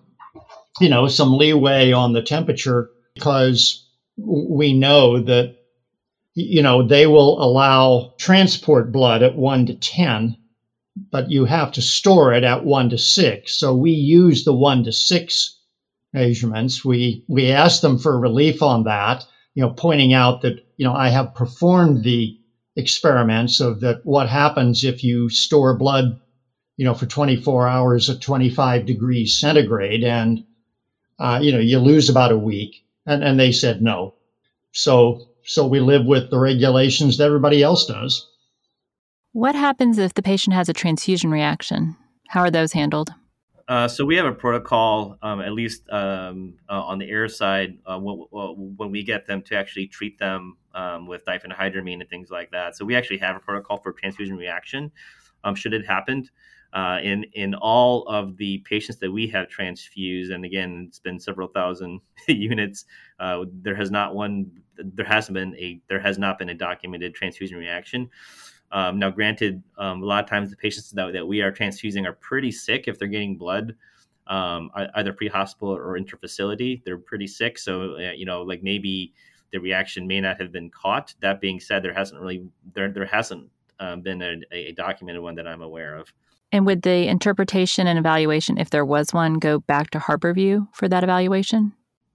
you 0.79 0.89
know, 0.89 1.07
some 1.07 1.33
leeway 1.37 1.91
on 1.91 2.13
the 2.13 2.21
temperature 2.21 2.89
because 3.15 3.85
we 4.17 4.73
know 4.73 5.19
that, 5.19 5.53
you 6.35 6.61
know, 6.61 6.81
they 6.87 7.07
will 7.07 7.41
allow 7.43 8.13
transport 8.19 8.91
blood 8.91 9.23
at 9.23 9.35
1 9.35 9.65
to 9.67 9.73
10, 9.73 10.35
but 11.11 11.29
you 11.29 11.45
have 11.45 11.71
to 11.71 11.81
store 11.81 12.33
it 12.33 12.43
at 12.43 12.63
1 12.63 12.89
to 12.89 12.97
6. 12.97 13.53
So 13.57 13.73
we 13.73 13.91
use 13.91 14.43
the 14.43 14.53
1 14.53 14.83
to 14.83 14.91
6 14.91 15.57
measurements. 16.13 16.85
We, 16.85 17.23
we 17.27 17.51
asked 17.51 17.81
them 17.81 17.97
for 17.97 18.19
relief 18.19 18.61
on 18.61 18.83
that 18.83 19.25
you 19.55 19.61
know, 19.61 19.69
pointing 19.69 20.13
out 20.13 20.41
that, 20.41 20.59
you 20.77 20.85
know, 20.85 20.93
I 20.93 21.09
have 21.09 21.33
performed 21.33 22.03
the 22.03 22.33
experiments 22.77 23.59
of 23.59 23.81
that 23.81 23.97
what 24.03 24.27
happens 24.27 24.83
if 24.83 25.03
you 25.03 25.29
store 25.29 25.73
blood, 25.73 26.15
you 26.77 26.85
know, 26.85 26.93
for 26.93 27.05
24 27.05 27.67
hours 27.67 28.09
at 28.09 28.21
25 28.21 28.85
degrees 28.85 29.37
centigrade 29.37 30.03
and, 30.03 30.43
uh, 31.19 31.39
you 31.41 31.51
know, 31.51 31.59
you 31.59 31.79
lose 31.79 32.09
about 32.09 32.31
a 32.31 32.37
week. 32.37 32.85
And, 33.05 33.23
and 33.23 33.39
they 33.39 33.51
said 33.51 33.81
no. 33.81 34.15
So, 34.71 35.27
so 35.43 35.67
we 35.67 35.79
live 35.79 36.05
with 36.05 36.29
the 36.29 36.39
regulations 36.39 37.17
that 37.17 37.25
everybody 37.25 37.63
else 37.63 37.85
does. 37.85 38.27
What 39.33 39.55
happens 39.55 39.97
if 39.97 40.13
the 40.13 40.21
patient 40.21 40.53
has 40.53 40.69
a 40.69 40.73
transfusion 40.73 41.31
reaction? 41.31 41.95
How 42.27 42.41
are 42.41 42.51
those 42.51 42.73
handled? 42.73 43.11
Uh, 43.67 43.87
so 43.87 44.03
we 44.03 44.17
have 44.17 44.25
a 44.25 44.33
protocol, 44.33 45.17
um, 45.21 45.39
at 45.39 45.53
least 45.53 45.89
um, 45.89 46.55
uh, 46.69 46.81
on 46.81 46.99
the 46.99 47.09
air 47.09 47.29
side, 47.29 47.77
uh, 47.85 47.97
when, 47.97 48.17
when, 48.77 48.91
we 48.91 49.01
get 49.01 49.25
them 49.27 49.41
to 49.41 49.55
actually 49.55 49.87
treat 49.87 50.19
them 50.19 50.57
um, 50.75 51.07
with 51.07 51.23
diphenhydramine 51.23 52.01
and 52.01 52.09
things 52.09 52.29
like 52.29 52.51
that. 52.51 52.75
So 52.75 52.83
we 52.83 52.95
actually 52.95 53.19
have 53.19 53.37
a 53.37 53.39
protocol 53.39 53.77
for 53.77 53.93
transfusion 53.93 54.35
reaction, 54.35 54.91
um, 55.45 55.55
should 55.55 55.73
it 55.73 55.85
happen. 55.85 56.27
Uh, 56.73 56.99
in 57.03 57.25
in 57.33 57.53
all 57.55 58.07
of 58.07 58.37
the 58.37 58.59
patients 58.59 58.97
that 58.99 59.11
we 59.11 59.27
have 59.27 59.49
transfused, 59.49 60.31
and 60.31 60.45
again, 60.45 60.85
it's 60.87 60.99
been 60.99 61.19
several 61.19 61.47
thousand 61.49 61.99
units. 62.27 62.85
Uh, 63.19 63.43
there 63.61 63.75
has 63.75 63.91
not 63.91 64.15
one, 64.15 64.49
there 64.77 65.05
hasn't 65.05 65.33
been 65.33 65.55
a, 65.57 65.81
there 65.89 65.99
has 65.99 66.17
not 66.17 66.39
been 66.39 66.49
a 66.49 66.53
documented 66.53 67.13
transfusion 67.13 67.57
reaction. 67.57 68.09
Um, 68.71 68.99
now, 68.99 69.09
granted, 69.09 69.61
um, 69.77 70.01
a 70.01 70.05
lot 70.05 70.23
of 70.23 70.29
times 70.29 70.49
the 70.49 70.55
patients 70.55 70.91
that, 70.91 71.11
that 71.11 71.27
we 71.27 71.41
are 71.41 71.51
transfusing 71.51 72.05
are 72.05 72.13
pretty 72.13 72.51
sick 72.51 72.87
if 72.87 72.97
they're 72.97 73.09
getting 73.09 73.35
blood, 73.35 73.75
um, 74.27 74.71
either 74.95 75.11
pre-hospital 75.11 75.75
or 75.75 75.99
interfacility. 75.99 76.81
They're 76.85 76.97
pretty 76.97 77.27
sick, 77.27 77.57
so 77.57 77.95
uh, 77.95 78.11
you 78.11 78.25
know, 78.25 78.43
like 78.43 78.63
maybe 78.63 79.13
the 79.51 79.59
reaction 79.59 80.07
may 80.07 80.21
not 80.21 80.39
have 80.39 80.53
been 80.53 80.69
caught. 80.69 81.13
That 81.19 81.41
being 81.41 81.59
said, 81.59 81.83
there 81.83 81.93
hasn't 81.93 82.21
really 82.21 82.47
there 82.73 82.89
there 82.89 83.05
hasn't 83.05 83.49
um, 83.81 84.01
been 84.01 84.21
a, 84.21 84.37
a 84.53 84.71
documented 84.71 85.21
one 85.21 85.35
that 85.35 85.47
I'm 85.47 85.61
aware 85.61 85.95
of. 85.95 86.13
And 86.51 86.65
would 86.65 86.81
the 86.81 87.07
interpretation 87.07 87.87
and 87.87 87.97
evaluation, 87.97 88.57
if 88.57 88.69
there 88.69 88.85
was 88.85 89.13
one, 89.13 89.35
go 89.35 89.59
back 89.59 89.89
to 89.91 89.99
Harborview 89.99 90.67
for 90.73 90.87
that 90.89 91.03
evaluation? 91.03 91.73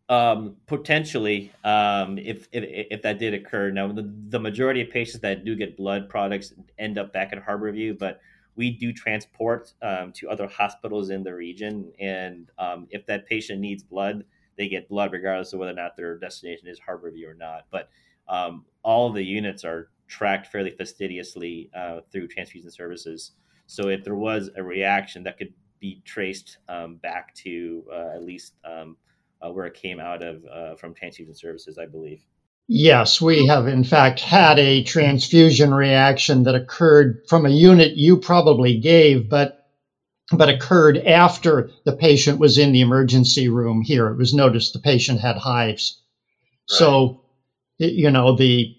Um, 0.09 0.57
potentially, 0.67 1.53
um, 1.65 2.19
if, 2.19 2.47
if, 2.53 2.65
if 2.91 3.03
that 3.03 3.19
did 3.19 3.35
occur. 3.35 3.71
Now, 3.71 3.91
the, 3.91 4.13
the 4.29 4.39
majority 4.39 4.81
of 4.83 4.91
patients 4.91 5.21
that 5.23 5.45
do 5.45 5.57
get 5.57 5.77
blood 5.77 6.09
products 6.09 6.53
end 6.79 6.99
up 6.99 7.13
back 7.13 7.33
at 7.33 7.45
Harborview, 7.45 7.99
but 7.99 8.21
we 8.55 8.71
do 8.71 8.93
transport 8.93 9.73
um, 9.83 10.13
to 10.13 10.29
other 10.29 10.47
hospitals 10.47 11.11
in 11.11 11.23
the 11.23 11.35
region, 11.35 11.93
and 11.99 12.51
um, 12.59 12.87
if 12.91 13.05
that 13.07 13.27
patient 13.27 13.61
needs 13.61 13.83
blood, 13.83 14.25
they 14.57 14.69
get 14.69 14.89
blood 14.89 15.13
regardless 15.13 15.53
of 15.53 15.59
whether 15.59 15.73
or 15.73 15.75
not 15.75 15.97
their 15.97 16.17
destination 16.19 16.69
is 16.69 16.81
Harborview 16.81 17.29
or 17.29 17.35
not. 17.35 17.67
But 17.71 17.91
um, 18.29 18.65
all 18.83 19.13
the 19.13 19.23
units 19.23 19.65
are 19.65 19.91
tracked 20.09 20.47
fairly 20.47 20.71
fastidiously 20.71 21.71
uh, 21.77 22.01
through 22.11 22.29
transfusion 22.29 22.71
services. 22.71 23.33
So 23.67 23.89
if 23.89 24.05
there 24.05 24.15
was 24.15 24.51
a 24.57 24.63
reaction 24.63 25.25
that 25.25 25.39
could 25.39 25.53
be 25.81 26.03
traced 26.05 26.59
um, 26.69 26.97
back 26.97 27.35
to 27.37 27.85
uh, 27.93 28.15
at 28.15 28.23
least 28.23 28.55
um, 28.65 28.97
uh, 29.43 29.51
where 29.51 29.67
it 29.67 29.75
came 29.75 30.01
out 30.01 30.23
of 30.23 30.45
uh, 30.47 30.77
from 30.77 30.95
transfusion 30.95 31.35
services, 31.35 31.79
I 31.79 31.87
believe. 31.87 32.25
Yes, 32.69 33.21
we 33.21 33.47
have 33.47 33.69
in 33.69 33.85
fact 33.85 34.19
had 34.21 34.59
a 34.59 34.83
transfusion 34.83 35.73
reaction 35.73 36.43
that 36.45 36.57
occurred 36.57 37.23
from 37.29 37.47
a 37.47 37.51
unit 37.51 37.97
you 37.97 38.17
probably 38.17 38.79
gave, 38.79 39.29
but 39.29 39.67
but 40.33 40.49
occurred 40.49 40.99
after 40.99 41.71
the 41.85 41.93
patient 41.93 42.41
was 42.41 42.59
in 42.59 42.73
the 42.73 42.81
emergency 42.81 43.49
room 43.49 43.83
here. 43.83 44.09
It 44.09 44.17
was 44.17 44.35
noticed 44.35 44.73
the 44.73 44.81
patient 44.81 45.21
had 45.21 45.37
hives. 45.37 46.03
Right. 46.69 46.79
So, 46.79 47.21
you 47.79 48.11
know, 48.11 48.35
the 48.35 48.77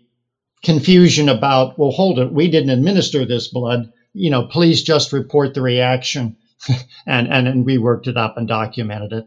confusion 0.64 1.30
about, 1.30 1.80
well, 1.80 1.92
hold 1.92 2.20
it, 2.20 2.34
we 2.34 2.50
didn't 2.52 2.72
administer 2.72 3.24
this 3.24 3.48
blood, 3.48 3.94
you 4.18 4.30
know, 4.30 4.48
please 4.48 4.84
just 4.84 5.14
report 5.14 5.54
the 5.54 5.62
reaction. 5.62 6.36
and, 7.06 7.28
and, 7.28 7.48
and 7.48 7.66
we 7.66 7.78
worked 7.78 8.08
it 8.08 8.18
up 8.18 8.38
and 8.38 8.48
documented 8.48 9.14
it. 9.14 9.26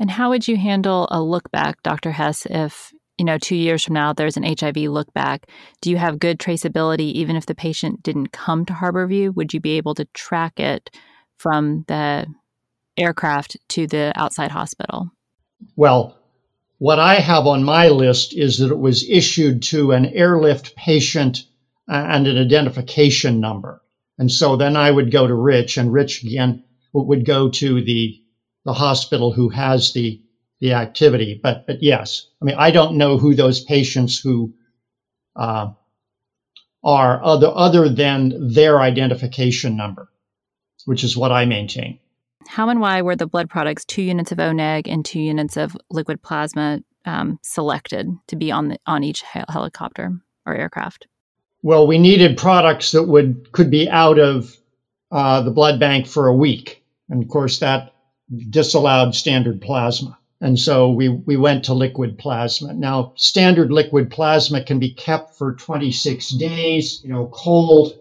And 0.00 0.10
how 0.10 0.30
would 0.30 0.48
you 0.48 0.56
handle 0.56 1.06
a 1.10 1.22
look 1.22 1.50
back, 1.52 1.82
Dr. 1.82 2.10
Hess, 2.10 2.46
if, 2.50 2.92
you 3.16 3.24
know, 3.24 3.38
two 3.38 3.54
years 3.54 3.84
from 3.84 3.94
now 3.94 4.12
there's 4.12 4.36
an 4.36 4.42
HIV 4.42 4.76
look 4.76 5.12
back? 5.14 5.46
Do 5.80 5.90
you 5.90 5.96
have 5.96 6.18
good 6.18 6.38
traceability 6.40 7.12
even 7.12 7.36
if 7.36 7.46
the 7.46 7.54
patient 7.54 8.02
didn't 8.02 8.32
come 8.32 8.64
to 8.66 8.72
Harborview? 8.72 9.34
Would 9.34 9.54
you 9.54 9.60
be 9.60 9.76
able 9.76 9.94
to 9.94 10.04
track 10.06 10.58
it 10.58 10.90
from 11.38 11.84
the 11.86 12.26
aircraft 12.96 13.56
to 13.68 13.86
the 13.86 14.12
outside 14.16 14.50
hospital? 14.50 15.10
Well, 15.76 16.18
what 16.78 16.98
I 16.98 17.14
have 17.14 17.46
on 17.46 17.62
my 17.62 17.88
list 17.88 18.36
is 18.36 18.58
that 18.58 18.70
it 18.70 18.78
was 18.78 19.08
issued 19.08 19.62
to 19.64 19.92
an 19.92 20.06
airlift 20.06 20.74
patient 20.74 21.44
uh, 21.88 21.94
and 21.94 22.26
an 22.26 22.36
identification 22.36 23.40
number. 23.40 23.80
And 24.18 24.30
so 24.30 24.56
then 24.56 24.76
I 24.76 24.90
would 24.90 25.10
go 25.10 25.26
to 25.26 25.34
Rich, 25.34 25.76
and 25.76 25.92
Rich 25.92 26.22
again 26.22 26.64
would 26.92 27.24
go 27.24 27.50
to 27.50 27.82
the 27.82 28.20
the 28.64 28.72
hospital 28.72 29.32
who 29.32 29.48
has 29.50 29.92
the 29.92 30.20
the 30.60 30.72
activity. 30.72 31.40
But 31.42 31.66
but 31.66 31.82
yes, 31.82 32.26
I 32.40 32.44
mean 32.44 32.56
I 32.58 32.70
don't 32.70 32.96
know 32.96 33.18
who 33.18 33.34
those 33.34 33.64
patients 33.64 34.18
who 34.18 34.54
uh, 35.36 35.72
are 36.84 37.24
other 37.24 37.48
other 37.48 37.88
than 37.88 38.52
their 38.52 38.80
identification 38.80 39.76
number, 39.76 40.08
which 40.84 41.02
is 41.02 41.16
what 41.16 41.32
I 41.32 41.44
maintain. 41.44 41.98
How 42.46 42.68
and 42.68 42.80
why 42.80 43.02
were 43.02 43.16
the 43.16 43.26
blood 43.26 43.48
products 43.48 43.84
two 43.84 44.02
units 44.02 44.30
of 44.30 44.38
ONEG 44.38 44.86
and 44.86 45.04
two 45.04 45.20
units 45.20 45.56
of 45.56 45.76
liquid 45.90 46.22
plasma 46.22 46.80
um, 47.06 47.38
selected 47.42 48.08
to 48.28 48.36
be 48.36 48.52
on 48.52 48.68
the 48.68 48.78
on 48.86 49.02
each 49.02 49.22
helicopter 49.22 50.12
or 50.46 50.54
aircraft? 50.54 51.06
Well, 51.64 51.86
we 51.86 51.96
needed 51.96 52.36
products 52.36 52.92
that 52.92 53.04
would 53.04 53.50
could 53.52 53.70
be 53.70 53.88
out 53.88 54.18
of 54.18 54.54
uh, 55.10 55.40
the 55.40 55.50
blood 55.50 55.80
bank 55.80 56.06
for 56.06 56.26
a 56.26 56.36
week, 56.36 56.84
and 57.08 57.22
of 57.22 57.28
course 57.30 57.58
that 57.60 57.94
disallowed 58.50 59.14
standard 59.14 59.62
plasma. 59.62 60.18
And 60.42 60.58
so 60.58 60.90
we, 60.90 61.08
we 61.08 61.38
went 61.38 61.64
to 61.64 61.72
liquid 61.72 62.18
plasma. 62.18 62.74
Now, 62.74 63.14
standard 63.16 63.72
liquid 63.72 64.10
plasma 64.10 64.62
can 64.62 64.78
be 64.78 64.90
kept 64.92 65.36
for 65.38 65.54
26 65.54 66.32
days, 66.32 67.00
you 67.02 67.08
know, 67.08 67.30
cold. 67.32 67.94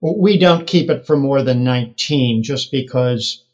We 0.00 0.36
don't 0.36 0.66
keep 0.66 0.90
it 0.90 1.06
for 1.06 1.16
more 1.16 1.42
than 1.42 1.62
19 1.62 2.42
just 2.42 2.72
because, 2.72 3.44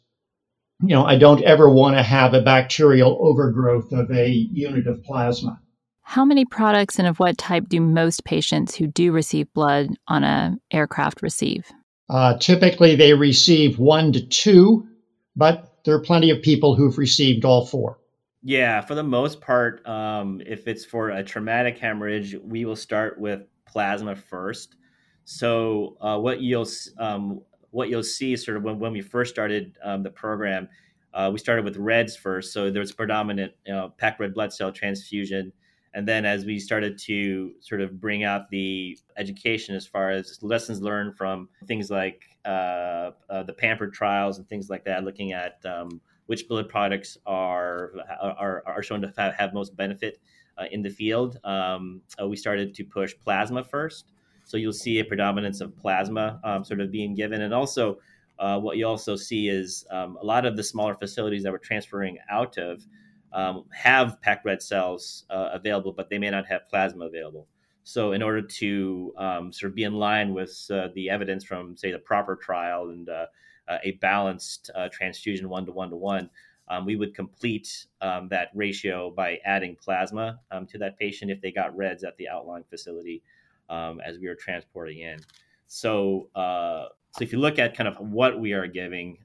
you 0.81 0.95
know, 0.95 1.05
I 1.05 1.15
don't 1.15 1.43
ever 1.43 1.69
want 1.69 1.95
to 1.95 2.01
have 2.01 2.33
a 2.33 2.41
bacterial 2.41 3.15
overgrowth 3.21 3.91
of 3.91 4.09
a 4.09 4.29
unit 4.29 4.87
of 4.87 5.03
plasma. 5.03 5.61
How 6.09 6.23
many 6.23 6.45
products 6.45 6.99
and 6.99 7.07
of 7.07 7.19
what 7.19 7.37
type 7.37 7.67
do 7.67 7.81
most 7.81 8.23
patients 8.23 8.73
who 8.73 8.87
do 8.87 9.11
receive 9.11 9.51
blood 9.53 9.89
on 10.07 10.23
an 10.23 10.61
aircraft 10.71 11.21
receive? 11.21 11.69
Uh, 12.09 12.37
typically, 12.37 12.95
they 12.95 13.13
receive 13.13 13.77
one 13.77 14.13
to 14.13 14.25
two, 14.25 14.87
but 15.35 15.69
there 15.83 15.93
are 15.95 16.01
plenty 16.01 16.29
of 16.29 16.41
people 16.41 16.75
who've 16.75 16.97
received 16.97 17.43
all 17.43 17.65
four. 17.65 17.99
Yeah, 18.41 18.79
for 18.79 18.95
the 18.95 19.03
most 19.03 19.41
part, 19.41 19.85
um, 19.85 20.41
if 20.45 20.65
it's 20.69 20.85
for 20.85 21.09
a 21.09 21.21
traumatic 21.25 21.77
hemorrhage, 21.77 22.37
we 22.41 22.63
will 22.63 22.77
start 22.77 23.19
with 23.19 23.41
plasma 23.67 24.15
first. 24.15 24.77
So 25.25 25.97
uh, 25.99 26.17
what 26.19 26.39
you'll 26.39 26.69
um, 26.97 27.41
what 27.71 27.89
you'll 27.89 28.01
see 28.01 28.37
sort 28.37 28.55
of 28.55 28.63
when, 28.63 28.79
when 28.79 28.93
we 28.93 29.01
first 29.01 29.33
started 29.33 29.77
um, 29.83 30.03
the 30.03 30.09
program, 30.09 30.69
uh, 31.13 31.29
we 31.33 31.37
started 31.37 31.65
with 31.65 31.75
reds 31.75 32.15
first. 32.15 32.53
So 32.53 32.71
there 32.71 32.79
was 32.79 32.93
predominant 32.93 33.51
you 33.65 33.73
know, 33.73 33.93
packed 33.97 34.21
red 34.21 34.33
blood 34.33 34.53
cell 34.53 34.71
transfusion 34.71 35.51
and 35.97 36.07
then 36.07 36.25
as 36.25 36.45
we 36.45 36.59
started 36.59 36.95
to 36.95 37.53
sort 37.59 37.81
of 37.81 37.99
bring 37.99 38.23
out 38.23 38.51
the 38.51 38.95
education 39.17 39.75
as 39.75 39.87
far 39.87 40.11
as 40.11 40.37
lessons 40.43 40.79
learned 40.79 41.17
from 41.17 41.49
things 41.65 41.89
like 41.89 42.37
uh, 42.45 43.09
uh, 43.31 43.41
the 43.41 43.53
PAMPer 43.53 43.91
trials 43.91 44.37
and 44.37 44.47
things 44.47 44.69
like 44.69 44.85
that 44.85 45.03
looking 45.03 45.31
at 45.31 45.57
um, 45.65 45.99
which 46.27 46.47
blood 46.47 46.69
products 46.69 47.17
are 47.25 47.93
are, 48.21 48.61
are 48.67 48.83
shown 48.83 49.01
to 49.01 49.11
have, 49.17 49.33
have 49.33 49.55
most 49.55 49.75
benefit 49.75 50.19
uh, 50.59 50.65
in 50.71 50.83
the 50.83 50.89
field 50.89 51.39
um, 51.43 51.99
uh, 52.21 52.27
we 52.27 52.35
started 52.35 52.75
to 52.75 52.83
push 52.83 53.15
plasma 53.23 53.63
first. 53.63 54.11
So 54.43 54.55
you'll 54.55 54.73
see 54.73 54.99
a 54.99 55.03
predominance 55.03 55.61
of 55.61 55.75
plasma 55.75 56.39
um, 56.43 56.63
sort 56.63 56.79
of 56.79 56.91
being 56.91 57.15
given. 57.15 57.41
And 57.41 57.55
also 57.55 57.97
uh, 58.37 58.59
what 58.59 58.77
you 58.77 58.85
also 58.85 59.15
see 59.15 59.49
is 59.49 59.83
um, 59.89 60.15
a 60.21 60.25
lot 60.25 60.45
of 60.45 60.55
the 60.55 60.63
smaller 60.63 60.93
facilities 60.93 61.41
that 61.41 61.51
we're 61.51 61.57
transferring 61.57 62.19
out 62.29 62.59
of 62.59 62.85
um, 63.33 63.65
have 63.71 64.21
packed 64.21 64.45
red 64.45 64.61
cells 64.61 65.25
uh, 65.29 65.49
available, 65.53 65.91
but 65.91 66.09
they 66.09 66.17
may 66.17 66.29
not 66.29 66.45
have 66.47 66.67
plasma 66.69 67.05
available. 67.05 67.47
So, 67.83 68.11
in 68.11 68.21
order 68.21 68.41
to 68.41 69.13
um, 69.17 69.53
sort 69.53 69.71
of 69.71 69.75
be 69.75 69.83
in 69.83 69.93
line 69.93 70.33
with 70.33 70.67
uh, 70.69 70.89
the 70.93 71.09
evidence 71.09 71.45
from, 71.45 71.77
say, 71.77 71.91
the 71.91 71.99
PROPPR 71.99 72.39
trial 72.39 72.89
and 72.89 73.07
uh, 73.07 73.27
uh 73.69 73.77
a 73.83 73.91
balanced 74.01 74.69
uh, 74.75 74.89
transfusion 74.91 75.47
one 75.47 75.65
to 75.65 75.71
one 75.71 75.89
to 75.89 75.95
one, 75.95 76.29
um, 76.67 76.85
we 76.85 76.97
would 76.97 77.15
complete 77.15 77.85
um, 78.01 78.27
that 78.27 78.49
ratio 78.53 79.09
by 79.09 79.39
adding 79.45 79.77
plasma 79.81 80.39
um, 80.51 80.65
to 80.67 80.77
that 80.79 80.97
patient 80.99 81.31
if 81.31 81.39
they 81.39 81.51
got 81.51 81.75
reds 81.77 82.03
at 82.03 82.17
the 82.17 82.27
outlying 82.27 82.65
facility 82.69 83.23
um, 83.69 84.01
as 84.05 84.19
we 84.19 84.27
were 84.27 84.35
transporting 84.35 84.99
in. 84.99 85.19
So, 85.67 86.27
uh, 86.35 86.87
so 87.11 87.23
if 87.23 87.31
you 87.31 87.39
look 87.39 87.57
at 87.57 87.73
kind 87.73 87.87
of 87.87 87.97
what 87.99 88.37
we 88.37 88.51
are 88.51 88.67
giving, 88.67 89.17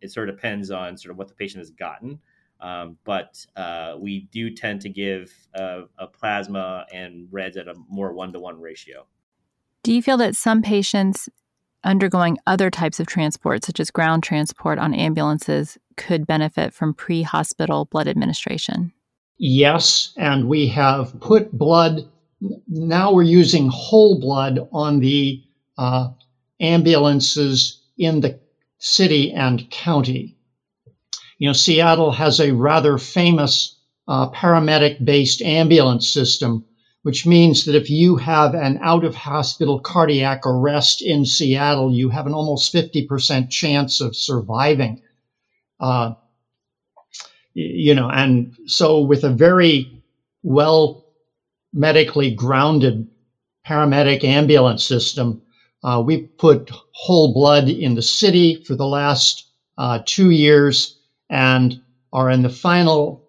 it 0.00 0.10
sort 0.10 0.30
of 0.30 0.36
depends 0.36 0.70
on 0.70 0.96
sort 0.96 1.10
of 1.12 1.18
what 1.18 1.28
the 1.28 1.34
patient 1.34 1.60
has 1.60 1.70
gotten. 1.70 2.18
Um, 2.60 2.96
but 3.04 3.44
uh, 3.56 3.94
we 3.98 4.28
do 4.32 4.50
tend 4.50 4.80
to 4.82 4.88
give 4.88 5.32
a, 5.54 5.82
a 5.98 6.06
plasma 6.06 6.86
and 6.92 7.28
reds 7.30 7.56
at 7.56 7.68
a 7.68 7.74
more 7.88 8.12
one 8.12 8.32
to 8.32 8.40
one 8.40 8.60
ratio. 8.60 9.06
Do 9.82 9.92
you 9.92 10.02
feel 10.02 10.16
that 10.16 10.34
some 10.34 10.60
patients 10.62 11.28
undergoing 11.84 12.38
other 12.46 12.70
types 12.70 12.98
of 12.98 13.06
transport, 13.06 13.64
such 13.64 13.80
as 13.80 13.90
ground 13.90 14.22
transport 14.22 14.78
on 14.78 14.92
ambulances, 14.94 15.78
could 15.96 16.26
benefit 16.26 16.74
from 16.74 16.94
pre 16.94 17.22
hospital 17.22 17.84
blood 17.84 18.08
administration? 18.08 18.92
Yes, 19.38 20.12
and 20.16 20.48
we 20.48 20.66
have 20.68 21.18
put 21.20 21.52
blood, 21.52 22.08
now 22.66 23.12
we're 23.12 23.22
using 23.22 23.68
whole 23.68 24.20
blood 24.20 24.68
on 24.72 24.98
the 24.98 25.42
uh, 25.76 26.08
ambulances 26.60 27.80
in 27.96 28.20
the 28.20 28.38
city 28.78 29.32
and 29.32 29.70
county. 29.70 30.36
You 31.38 31.48
know, 31.48 31.52
Seattle 31.52 32.10
has 32.12 32.40
a 32.40 32.52
rather 32.52 32.98
famous 32.98 33.76
uh, 34.08 34.28
paramedic 34.30 35.04
based 35.04 35.40
ambulance 35.40 36.08
system, 36.08 36.64
which 37.02 37.26
means 37.26 37.64
that 37.64 37.76
if 37.76 37.88
you 37.88 38.16
have 38.16 38.54
an 38.54 38.78
out 38.82 39.04
of 39.04 39.14
hospital 39.14 39.78
cardiac 39.78 40.44
arrest 40.44 41.00
in 41.00 41.24
Seattle, 41.24 41.92
you 41.92 42.08
have 42.08 42.26
an 42.26 42.34
almost 42.34 42.72
50% 42.72 43.50
chance 43.50 44.00
of 44.00 44.16
surviving. 44.16 45.00
Uh, 45.78 46.12
you 47.54 47.94
know, 47.94 48.10
and 48.10 48.54
so 48.66 49.00
with 49.00 49.22
a 49.22 49.30
very 49.30 50.02
well 50.42 51.04
medically 51.72 52.32
grounded 52.32 53.06
paramedic 53.64 54.24
ambulance 54.24 54.84
system, 54.84 55.40
uh, 55.84 56.02
we 56.04 56.16
put 56.18 56.70
whole 56.92 57.32
blood 57.32 57.68
in 57.68 57.94
the 57.94 58.02
city 58.02 58.56
for 58.66 58.74
the 58.74 58.86
last 58.86 59.44
uh, 59.76 60.00
two 60.04 60.30
years 60.30 60.97
and 61.30 61.76
are 62.12 62.30
in 62.30 62.42
the 62.42 62.48
final 62.48 63.22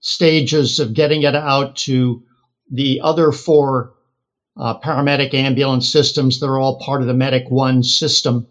stages 0.00 0.78
of 0.78 0.94
getting 0.94 1.22
it 1.22 1.34
out 1.34 1.76
to 1.76 2.22
the 2.70 3.00
other 3.02 3.32
four 3.32 3.92
uh, 4.56 4.78
paramedic 4.80 5.34
ambulance 5.34 5.88
systems 5.88 6.40
that 6.40 6.46
are 6.46 6.58
all 6.58 6.78
part 6.78 7.00
of 7.00 7.06
the 7.06 7.14
Medic 7.14 7.44
One 7.50 7.82
system 7.82 8.46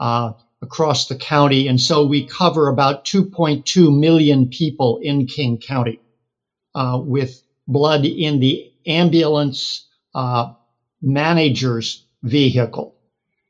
uh, 0.00 0.32
across 0.62 1.06
the 1.06 1.16
county. 1.16 1.66
And 1.66 1.80
so 1.80 2.04
we 2.04 2.26
cover 2.26 2.68
about 2.68 3.04
2.2 3.04 3.98
million 3.98 4.48
people 4.48 4.98
in 5.02 5.26
King 5.26 5.58
County 5.58 6.00
uh, 6.74 7.00
with 7.02 7.42
blood 7.66 8.04
in 8.04 8.40
the 8.40 8.70
ambulance 8.86 9.86
uh, 10.14 10.46
manager's 11.02 12.04
vehicle. 12.22 12.94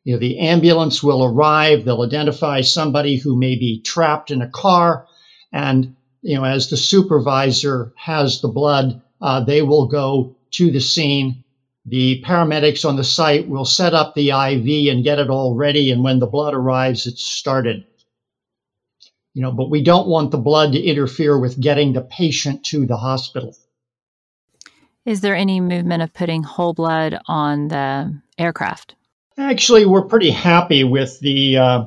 You 0.04 0.14
know, 0.14 0.18
the 0.18 0.38
ambulance 0.38 1.02
will 1.02 1.22
arrive, 1.22 1.84
they'll 1.84 2.02
identify 2.02 2.62
somebody 2.62 3.16
who 3.16 3.36
may 3.36 3.56
be 3.56 3.82
trapped 3.82 4.30
in 4.30 4.40
a 4.40 4.48
car, 4.48 5.06
and 5.52 5.94
you 6.22 6.36
know, 6.36 6.44
as 6.44 6.70
the 6.70 6.76
supervisor 6.76 7.92
has 7.96 8.40
the 8.40 8.48
blood, 8.48 9.02
uh, 9.20 9.44
they 9.44 9.62
will 9.62 9.86
go 9.86 10.36
to 10.52 10.70
the 10.70 10.80
scene. 10.80 11.44
The 11.86 12.22
paramedics 12.26 12.88
on 12.88 12.96
the 12.96 13.04
site 13.04 13.48
will 13.48 13.64
set 13.64 13.94
up 13.94 14.14
the 14.14 14.30
IV 14.30 14.92
and 14.92 15.04
get 15.04 15.18
it 15.18 15.30
all 15.30 15.54
ready, 15.54 15.90
and 15.90 16.02
when 16.02 16.18
the 16.18 16.26
blood 16.26 16.54
arrives, 16.54 17.06
it's 17.06 17.24
started. 17.24 17.84
You 19.34 19.42
know, 19.42 19.52
but 19.52 19.70
we 19.70 19.82
don't 19.82 20.08
want 20.08 20.30
the 20.30 20.38
blood 20.38 20.72
to 20.72 20.82
interfere 20.82 21.38
with 21.38 21.60
getting 21.60 21.92
the 21.92 22.02
patient 22.02 22.64
to 22.66 22.86
the 22.86 22.96
hospital. 22.96 23.56
Is 25.06 25.20
there 25.20 25.34
any 25.34 25.60
movement 25.60 26.02
of 26.02 26.12
putting 26.12 26.42
whole 26.42 26.74
blood 26.74 27.18
on 27.26 27.68
the 27.68 28.20
aircraft? 28.38 28.94
Actually, 29.40 29.86
we're 29.86 30.02
pretty 30.02 30.30
happy 30.30 30.84
with 30.84 31.18
the 31.20 31.56
uh, 31.56 31.84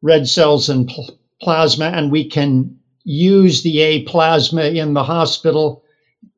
red 0.00 0.26
cells 0.26 0.70
and 0.70 0.88
pl- 0.88 1.18
plasma, 1.42 1.86
and 1.86 2.10
we 2.10 2.24
can 2.24 2.74
use 3.04 3.62
the 3.62 3.80
A 3.80 4.02
plasma 4.04 4.62
in 4.62 4.94
the 4.94 5.02
hospital. 5.02 5.82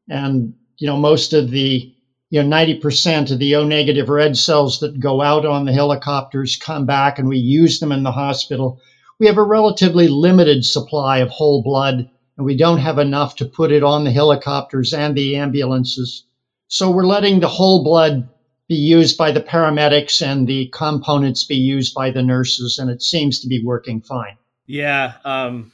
And, 0.08 0.52
you 0.78 0.88
know, 0.88 0.96
most 0.96 1.32
of 1.32 1.50
the 1.50 1.94
you 2.30 2.42
know, 2.42 2.56
90% 2.56 3.30
of 3.30 3.38
the 3.38 3.54
O 3.54 3.64
negative 3.64 4.08
red 4.08 4.36
cells 4.36 4.80
that 4.80 4.98
go 4.98 5.22
out 5.22 5.46
on 5.46 5.64
the 5.64 5.72
helicopters 5.72 6.56
come 6.56 6.84
back 6.84 7.18
and 7.18 7.28
we 7.28 7.38
use 7.38 7.78
them 7.78 7.92
in 7.92 8.02
the 8.02 8.10
hospital. 8.12 8.76
We 9.20 9.26
have 9.26 9.38
a 9.38 9.42
relatively 9.42 10.08
limited 10.08 10.64
supply 10.64 11.18
of 11.18 11.30
whole 11.30 11.62
blood 11.62 12.04
and 12.36 12.44
we 12.44 12.56
don't 12.56 12.78
have 12.78 12.98
enough 12.98 13.36
to 13.36 13.46
put 13.46 13.70
it 13.70 13.82
on 13.82 14.04
the 14.04 14.10
helicopters 14.10 14.92
and 14.92 15.16
the 15.16 15.36
ambulances. 15.36 16.24
So 16.66 16.90
we're 16.90 17.06
letting 17.06 17.40
the 17.40 17.48
whole 17.48 17.82
blood 17.82 18.28
be 18.68 18.74
used 18.74 19.16
by 19.16 19.32
the 19.32 19.40
paramedics 19.40 20.24
and 20.24 20.46
the 20.46 20.68
components 20.68 21.44
be 21.44 21.56
used 21.56 21.94
by 21.94 22.10
the 22.10 22.22
nurses, 22.22 22.78
and 22.78 22.90
it 22.90 23.02
seems 23.02 23.40
to 23.40 23.48
be 23.48 23.64
working 23.64 24.00
fine. 24.00 24.36
Yeah, 24.66 25.14
um, 25.24 25.72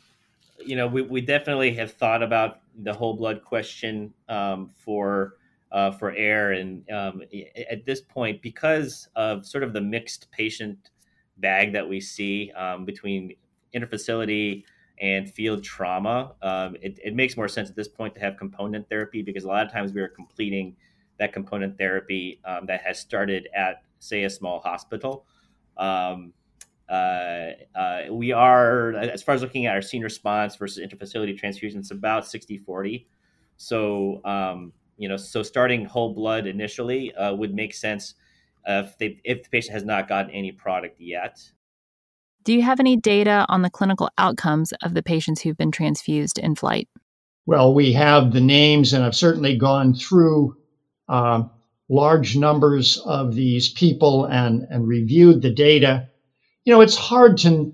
you 0.64 0.76
know, 0.76 0.87
we, 0.87 1.02
we 1.02 1.20
definitely 1.20 1.74
have 1.74 1.92
thought 1.92 2.22
about 2.22 2.61
the 2.83 2.92
whole 2.92 3.14
blood 3.14 3.44
question 3.44 4.14
um, 4.28 4.70
for 4.85 5.35
uh, 5.72 5.90
for 5.90 6.12
air, 6.12 6.52
and 6.52 6.88
um, 6.90 7.22
at 7.68 7.85
this 7.85 8.00
point, 8.00 8.40
because 8.40 9.09
of 9.16 9.44
sort 9.44 9.64
of 9.64 9.72
the 9.72 9.80
mixed 9.80 10.30
patient 10.30 10.78
bag 11.38 11.72
that 11.72 11.88
we 11.88 12.00
see 12.00 12.52
um, 12.52 12.85
between 12.85 13.35
interfacility 13.74 14.62
and 15.00 15.28
field 15.28 15.64
trauma, 15.64 16.33
um, 16.42 16.76
it, 16.80 17.00
it 17.04 17.16
makes 17.16 17.37
more 17.37 17.48
sense 17.48 17.68
at 17.68 17.74
this 17.74 17.88
point 17.88 18.14
to 18.14 18.20
have 18.20 18.37
component 18.37 18.88
therapy 18.88 19.20
because 19.20 19.42
a 19.42 19.48
lot 19.48 19.66
of 19.66 19.72
times 19.72 19.92
we 19.92 20.00
are 20.00 20.07
completing 20.07 20.76
that 21.18 21.33
component 21.33 21.79
therapy 21.79 22.40
um, 22.44 22.66
that 22.66 22.83
has 22.83 22.98
started 22.98 23.48
at, 23.55 23.83
say, 23.98 24.24
a 24.24 24.31
small 24.31 24.61
hospital. 24.61 25.27
Um, 25.77 26.33
uh, 26.88 27.50
uh, 27.74 28.03
we 28.11 28.33
are, 28.33 28.92
as 28.94 29.22
far 29.22 29.35
as 29.35 29.42
looking 29.42 29.66
at 29.66 29.74
our 29.74 29.83
scene 29.83 30.03
response 30.03 30.57
versus 30.57 30.85
interfacility 30.85 31.37
transfusion, 31.37 31.81
it's 31.81 31.90
about 31.90 32.27
60 32.27 32.59
40. 32.59 33.09
So, 33.57 34.20
um, 34.24 34.72
you 34.96 35.09
know, 35.09 35.16
so 35.16 35.42
starting 35.42 35.85
whole 35.85 36.14
blood 36.14 36.46
initially 36.46 37.14
uh, 37.14 37.35
would 37.35 37.55
make 37.55 37.74
sense 37.74 38.14
if, 38.66 38.96
they, 38.98 39.20
if 39.24 39.44
the 39.44 39.48
patient 39.50 39.74
has 39.74 39.85
not 39.85 40.09
gotten 40.09 40.31
any 40.31 40.53
product 40.53 41.00
yet. 41.00 41.40
Do 42.44 42.53
you 42.53 42.62
have 42.62 42.79
any 42.79 42.96
data 42.96 43.46
on 43.48 43.62
the 43.62 43.70
clinical 43.70 44.11
outcomes 44.18 44.72
of 44.83 44.92
the 44.92 45.03
patients 45.03 45.40
who've 45.40 45.57
been 45.57 45.70
transfused 45.70 46.38
in 46.38 46.55
flight? 46.55 46.88
Well, 47.46 47.74
we 47.74 47.92
have 47.94 48.33
the 48.33 48.40
names, 48.40 48.92
and 48.92 49.05
I've 49.05 49.16
certainly 49.16 49.57
gone 49.57 49.94
through 49.94 50.57
uh, 51.08 51.42
large 51.88 52.36
numbers 52.36 52.96
of 53.04 53.34
these 53.34 53.68
people 53.68 54.24
and, 54.24 54.64
and 54.70 54.86
reviewed 54.86 55.42
the 55.42 55.50
data. 55.50 56.02
You 56.64 56.72
know, 56.72 56.80
it's 56.80 56.96
hard 56.96 57.36
to 57.38 57.72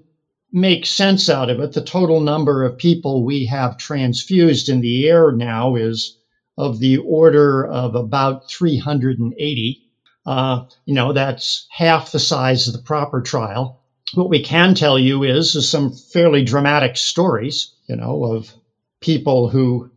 make 0.52 0.84
sense 0.84 1.28
out 1.28 1.48
of 1.48 1.60
it. 1.60 1.72
The 1.72 1.80
total 1.80 2.20
number 2.20 2.64
of 2.64 2.76
people 2.76 3.24
we 3.24 3.44
have 3.46 3.76
transfused 3.76 4.68
in 4.68 4.80
the 4.80 5.08
air 5.08 5.32
now 5.32 5.76
is 5.76 6.16
of 6.58 6.78
the 6.78 6.98
order 6.98 7.66
of 7.66 7.94
about 7.94 8.50
380. 8.50 9.80
Uh, 10.26 10.60
you 10.84 10.94
know, 10.94 11.12
that's 11.12 11.66
half 11.70 12.12
the 12.12 12.18
size 12.18 12.66
of 12.66 12.74
the 12.74 12.80
PROPPR 12.80 13.24
trial. 13.24 13.76
What 14.14 14.28
we 14.28 14.40
can 14.40 14.74
tell 14.74 14.98
you 14.98 15.22
is, 15.22 15.54
is 15.54 15.68
some 15.68 15.92
fairly 16.12 16.42
dramatic 16.42 16.96
stories, 16.96 17.72
you 17.88 17.96
know, 17.96 18.24
of 18.24 18.52
people 19.00 19.48
who, 19.48 19.88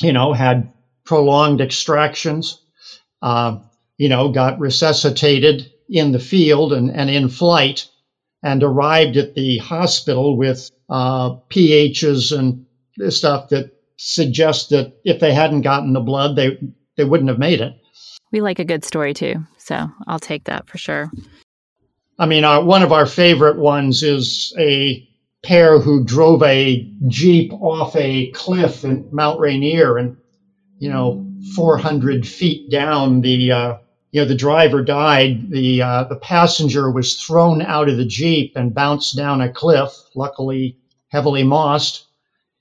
you 0.00 0.12
know, 0.12 0.32
had 0.32 0.68
prolonged 1.04 1.60
extractions, 1.60 2.61
uh, 3.22 3.58
you 3.98 4.08
know, 4.08 4.30
got 4.30 4.58
resuscitated 4.58 5.70
in 5.88 6.12
the 6.12 6.18
field 6.18 6.72
and, 6.72 6.90
and 6.90 7.08
in 7.08 7.28
flight 7.28 7.86
and 8.42 8.62
arrived 8.62 9.16
at 9.16 9.34
the 9.34 9.58
hospital 9.58 10.36
with 10.36 10.70
uh, 10.88 11.36
pHs 11.50 12.36
and 12.36 12.66
stuff 13.12 13.48
that 13.50 13.70
suggests 13.96 14.68
that 14.68 14.92
if 15.04 15.20
they 15.20 15.32
hadn't 15.32 15.62
gotten 15.62 15.92
the 15.92 16.00
blood, 16.00 16.34
they, 16.34 16.58
they 16.96 17.04
wouldn't 17.04 17.30
have 17.30 17.38
made 17.38 17.60
it. 17.60 17.74
We 18.32 18.40
like 18.40 18.58
a 18.58 18.64
good 18.64 18.84
story 18.84 19.14
too, 19.14 19.36
so 19.58 19.88
I'll 20.06 20.18
take 20.18 20.44
that 20.44 20.66
for 20.66 20.78
sure. 20.78 21.10
I 22.18 22.26
mean, 22.26 22.44
uh, 22.44 22.62
one 22.62 22.82
of 22.82 22.92
our 22.92 23.06
favorite 23.06 23.58
ones 23.58 24.02
is 24.02 24.54
a 24.58 25.08
pair 25.42 25.78
who 25.78 26.04
drove 26.04 26.42
a 26.42 26.90
Jeep 27.08 27.52
off 27.52 27.94
a 27.96 28.30
cliff 28.30 28.84
in 28.84 29.08
Mount 29.12 29.40
Rainier 29.40 29.98
and, 29.98 30.16
you 30.78 30.88
know, 30.88 31.26
400 31.54 32.26
feet 32.26 32.70
down, 32.70 33.20
the 33.20 33.50
uh, 33.50 33.76
you 34.12 34.20
know 34.20 34.28
the 34.28 34.34
driver 34.34 34.82
died. 34.82 35.50
The 35.50 35.82
uh, 35.82 36.04
the 36.04 36.16
passenger 36.16 36.90
was 36.90 37.20
thrown 37.20 37.62
out 37.62 37.88
of 37.88 37.96
the 37.96 38.04
jeep 38.04 38.52
and 38.56 38.74
bounced 38.74 39.16
down 39.16 39.40
a 39.40 39.52
cliff. 39.52 39.90
Luckily, 40.14 40.76
heavily 41.08 41.42
mossed. 41.42 42.06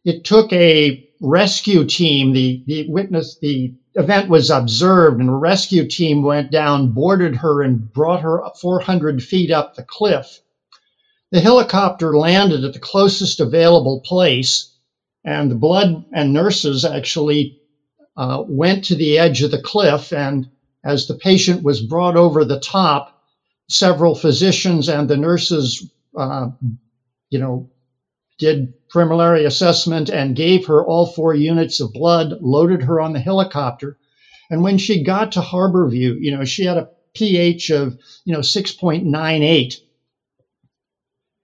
It 0.03 0.23
took 0.23 0.51
a 0.51 1.07
rescue 1.21 1.85
team. 1.85 2.33
The 2.33 2.63
the 2.65 2.89
witness 2.89 3.37
the 3.39 3.73
event 3.95 4.29
was 4.29 4.49
observed, 4.49 5.19
and 5.19 5.29
a 5.29 5.33
rescue 5.33 5.87
team 5.87 6.23
went 6.23 6.51
down, 6.51 6.93
boarded 6.93 7.35
her, 7.35 7.61
and 7.61 7.91
brought 7.93 8.21
her 8.21 8.41
400 8.59 9.21
feet 9.21 9.51
up 9.51 9.75
the 9.75 9.83
cliff. 9.83 10.39
The 11.31 11.41
helicopter 11.41 12.17
landed 12.17 12.63
at 12.63 12.73
the 12.73 12.79
closest 12.79 13.39
available 13.39 14.01
place, 14.01 14.73
and 15.23 15.51
the 15.51 15.55
blood 15.55 16.05
and 16.13 16.33
nurses 16.33 16.83
actually 16.83 17.60
uh, 18.17 18.43
went 18.47 18.83
to 18.85 18.95
the 18.95 19.17
edge 19.17 19.41
of 19.41 19.51
the 19.51 19.61
cliff, 19.61 20.13
and 20.13 20.47
as 20.83 21.07
the 21.07 21.15
patient 21.15 21.63
was 21.63 21.81
brought 21.81 22.15
over 22.15 22.43
the 22.45 22.59
top, 22.59 23.21
several 23.69 24.15
physicians 24.15 24.89
and 24.89 25.09
the 25.09 25.17
nurses, 25.17 25.89
uh, 26.17 26.47
you 27.29 27.39
know, 27.39 27.69
did 28.39 28.73
preliminary 28.89 29.45
assessment 29.45 30.09
and 30.09 30.35
gave 30.35 30.65
her 30.65 30.85
all 30.85 31.05
four 31.05 31.33
units 31.33 31.79
of 31.79 31.93
blood, 31.93 32.33
loaded 32.41 32.81
her 32.83 32.99
on 32.99 33.13
the 33.13 33.19
helicopter. 33.19 33.97
And 34.49 34.63
when 34.63 34.77
she 34.77 35.03
got 35.03 35.31
to 35.33 35.41
Harborview, 35.41 36.15
you 36.19 36.31
know, 36.31 36.43
she 36.43 36.65
had 36.65 36.77
a 36.77 36.87
pH 37.15 37.69
of, 37.69 37.95
you 38.25 38.33
know, 38.33 38.39
6.98, 38.39 39.75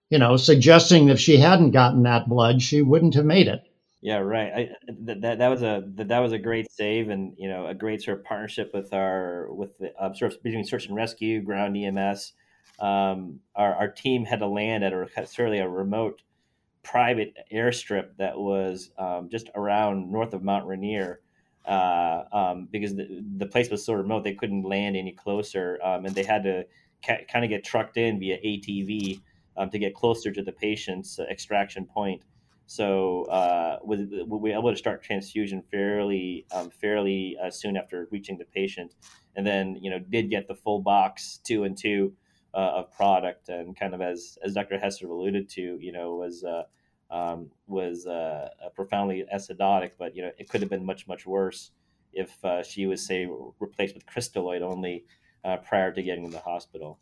you 0.09 0.17
know, 0.17 0.37
suggesting 0.37 1.05
that 1.05 1.13
if 1.13 1.19
she 1.19 1.37
hadn't 1.37 1.71
gotten 1.71 2.03
that 2.03 2.27
blood, 2.27 2.61
she 2.61 2.81
wouldn't 2.81 3.13
have 3.15 3.25
made 3.25 3.47
it. 3.47 3.66
Yeah, 4.01 4.17
right. 4.17 4.53
I, 4.55 4.69
that, 5.01 5.39
that 5.39 5.47
was 5.47 5.63
a 5.63 5.83
that, 5.95 6.09
that 6.09 6.19
was 6.19 6.31
a 6.31 6.37
great 6.37 6.71
save, 6.71 7.09
and 7.09 7.33
you 7.37 7.49
know 7.49 7.65
a 7.65 7.73
great 7.73 8.01
sort 8.03 8.19
of 8.19 8.25
partnership 8.25 8.71
with 8.73 8.93
our 8.93 9.51
with 9.51 9.77
the 9.79 9.91
uh, 9.99 10.13
sort 10.13 10.33
of 10.33 10.43
between 10.43 10.63
search 10.65 10.85
and 10.85 10.95
rescue, 10.95 11.41
ground 11.41 11.75
EMS. 11.75 12.33
Um, 12.79 13.39
our 13.55 13.73
our 13.73 13.87
team 13.87 14.25
had 14.25 14.39
to 14.39 14.47
land 14.47 14.83
at 14.83 14.93
a 14.93 15.07
certainly 15.25 15.59
a 15.59 15.67
remote 15.67 16.21
private 16.83 17.35
airstrip 17.53 18.09
that 18.17 18.37
was 18.39 18.91
um, 18.99 19.29
just 19.29 19.49
around 19.55 20.11
north 20.11 20.33
of 20.33 20.43
Mount 20.43 20.67
Rainier. 20.67 21.21
Uh, 21.65 22.23
um, 22.31 22.67
because 22.71 22.95
the, 22.95 23.23
the 23.37 23.45
place 23.45 23.69
was 23.69 23.85
so 23.85 23.93
remote, 23.93 24.23
they 24.23 24.33
couldn't 24.35 24.63
land 24.63 24.95
any 24.97 25.11
closer, 25.11 25.79
um, 25.83 26.05
and 26.05 26.15
they 26.15 26.23
had 26.23 26.43
to 26.43 26.65
ca- 27.05 27.25
kind 27.31 27.45
of 27.45 27.49
get 27.49 27.63
trucked 27.63 27.97
in 27.97 28.19
via 28.19 28.37
ATV 28.37 29.21
um, 29.57 29.69
to 29.69 29.79
get 29.79 29.93
closer 29.93 30.31
to 30.31 30.41
the 30.43 30.51
patient's 30.53 31.19
extraction 31.19 31.85
point. 31.85 32.21
So 32.67 33.23
uh, 33.23 33.79
we 33.83 34.05
were 34.25 34.49
able 34.49 34.71
to 34.71 34.77
start 34.77 35.01
transfusion 35.01 35.63
fairly 35.71 36.45
um, 36.51 36.69
fairly 36.69 37.37
uh, 37.41 37.49
soon 37.49 37.77
after 37.77 38.09
reaching 38.11 38.37
the 38.37 38.43
patient, 38.43 38.93
and 39.37 39.47
then 39.47 39.77
you 39.81 39.89
know 39.89 39.99
did 39.99 40.29
get 40.29 40.49
the 40.49 40.55
full 40.55 40.81
box 40.81 41.39
two 41.45 41.63
and 41.63 41.77
two 41.77 42.13
uh, 42.53 42.73
of 42.75 42.91
product, 42.91 43.47
and 43.47 43.79
kind 43.79 43.93
of 43.93 44.01
as 44.01 44.37
as 44.43 44.53
Dr. 44.53 44.77
Hester 44.77 45.07
alluded 45.07 45.47
to, 45.51 45.77
you 45.79 45.93
know 45.93 46.15
was 46.15 46.43
uh, 46.43 46.63
um, 47.09 47.49
was 47.67 48.05
uh, 48.05 48.49
profoundly 48.75 49.23
acidotic, 49.33 49.91
but 49.97 50.13
you 50.13 50.21
know 50.21 50.31
it 50.37 50.49
could 50.49 50.59
have 50.59 50.69
been 50.69 50.85
much 50.85 51.07
much 51.07 51.25
worse 51.25 51.71
if 52.11 52.43
uh, 52.43 52.61
she 52.63 52.85
was 52.85 53.05
say 53.05 53.29
replaced 53.61 53.95
with 53.95 54.05
crystalloid 54.05 54.61
only 54.61 55.05
prior 55.63 55.93
to 55.93 56.03
getting 56.03 56.25
in 56.25 56.31
the 56.31 56.39
hospital. 56.39 56.99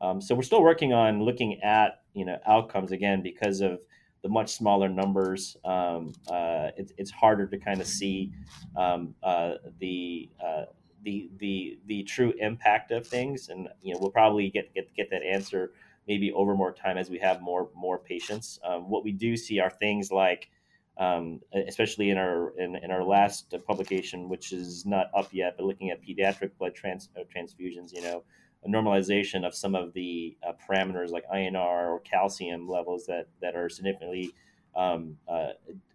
Um, 0.00 0.22
so 0.22 0.34
we're 0.34 0.42
still 0.42 0.62
working 0.62 0.94
on 0.94 1.22
looking 1.22 1.60
at 1.62 2.00
you 2.14 2.24
know 2.24 2.38
outcomes 2.46 2.92
again 2.92 3.22
because 3.22 3.60
of 3.60 3.78
the 4.22 4.28
much 4.28 4.52
smaller 4.52 4.88
numbers, 4.88 5.56
um, 5.64 6.12
uh, 6.28 6.70
it, 6.76 6.92
it's 6.96 7.10
harder 7.10 7.46
to 7.46 7.58
kind 7.58 7.80
of 7.80 7.86
see 7.86 8.32
um, 8.76 9.14
uh, 9.22 9.54
the 9.80 10.28
uh, 10.44 10.64
the 11.02 11.30
the 11.38 11.78
the 11.86 12.02
true 12.04 12.32
impact 12.38 12.92
of 12.92 13.06
things, 13.06 13.48
and 13.48 13.68
you 13.82 13.92
know 13.92 14.00
we'll 14.00 14.10
probably 14.10 14.48
get 14.50 14.72
get 14.74 14.94
get 14.94 15.10
that 15.10 15.22
answer 15.22 15.72
maybe 16.08 16.32
over 16.32 16.54
more 16.54 16.72
time 16.72 16.98
as 16.98 17.10
we 17.10 17.18
have 17.18 17.40
more 17.40 17.68
more 17.74 17.98
patients. 17.98 18.58
Um, 18.64 18.88
what 18.88 19.04
we 19.04 19.12
do 19.12 19.36
see 19.36 19.58
are 19.58 19.70
things 19.70 20.12
like, 20.12 20.50
um, 20.98 21.40
especially 21.52 22.10
in 22.10 22.18
our 22.18 22.56
in, 22.58 22.76
in 22.76 22.92
our 22.92 23.02
last 23.02 23.52
publication, 23.66 24.28
which 24.28 24.52
is 24.52 24.86
not 24.86 25.06
up 25.16 25.28
yet, 25.32 25.54
but 25.56 25.66
looking 25.66 25.90
at 25.90 26.00
pediatric 26.00 26.52
blood 26.58 26.74
trans, 26.76 27.08
uh, 27.16 27.24
transfusions, 27.34 27.92
you 27.92 28.02
know 28.02 28.22
a 28.64 28.68
normalization 28.68 29.44
of 29.46 29.54
some 29.54 29.74
of 29.74 29.92
the 29.92 30.36
uh, 30.46 30.52
parameters 30.68 31.10
like 31.10 31.24
INR 31.32 31.90
or 31.90 32.00
calcium 32.00 32.68
levels 32.68 33.06
that 33.06 33.26
that 33.40 33.56
are 33.56 33.68
significantly 33.68 34.32
um, 34.76 35.16
uh, 35.28 35.50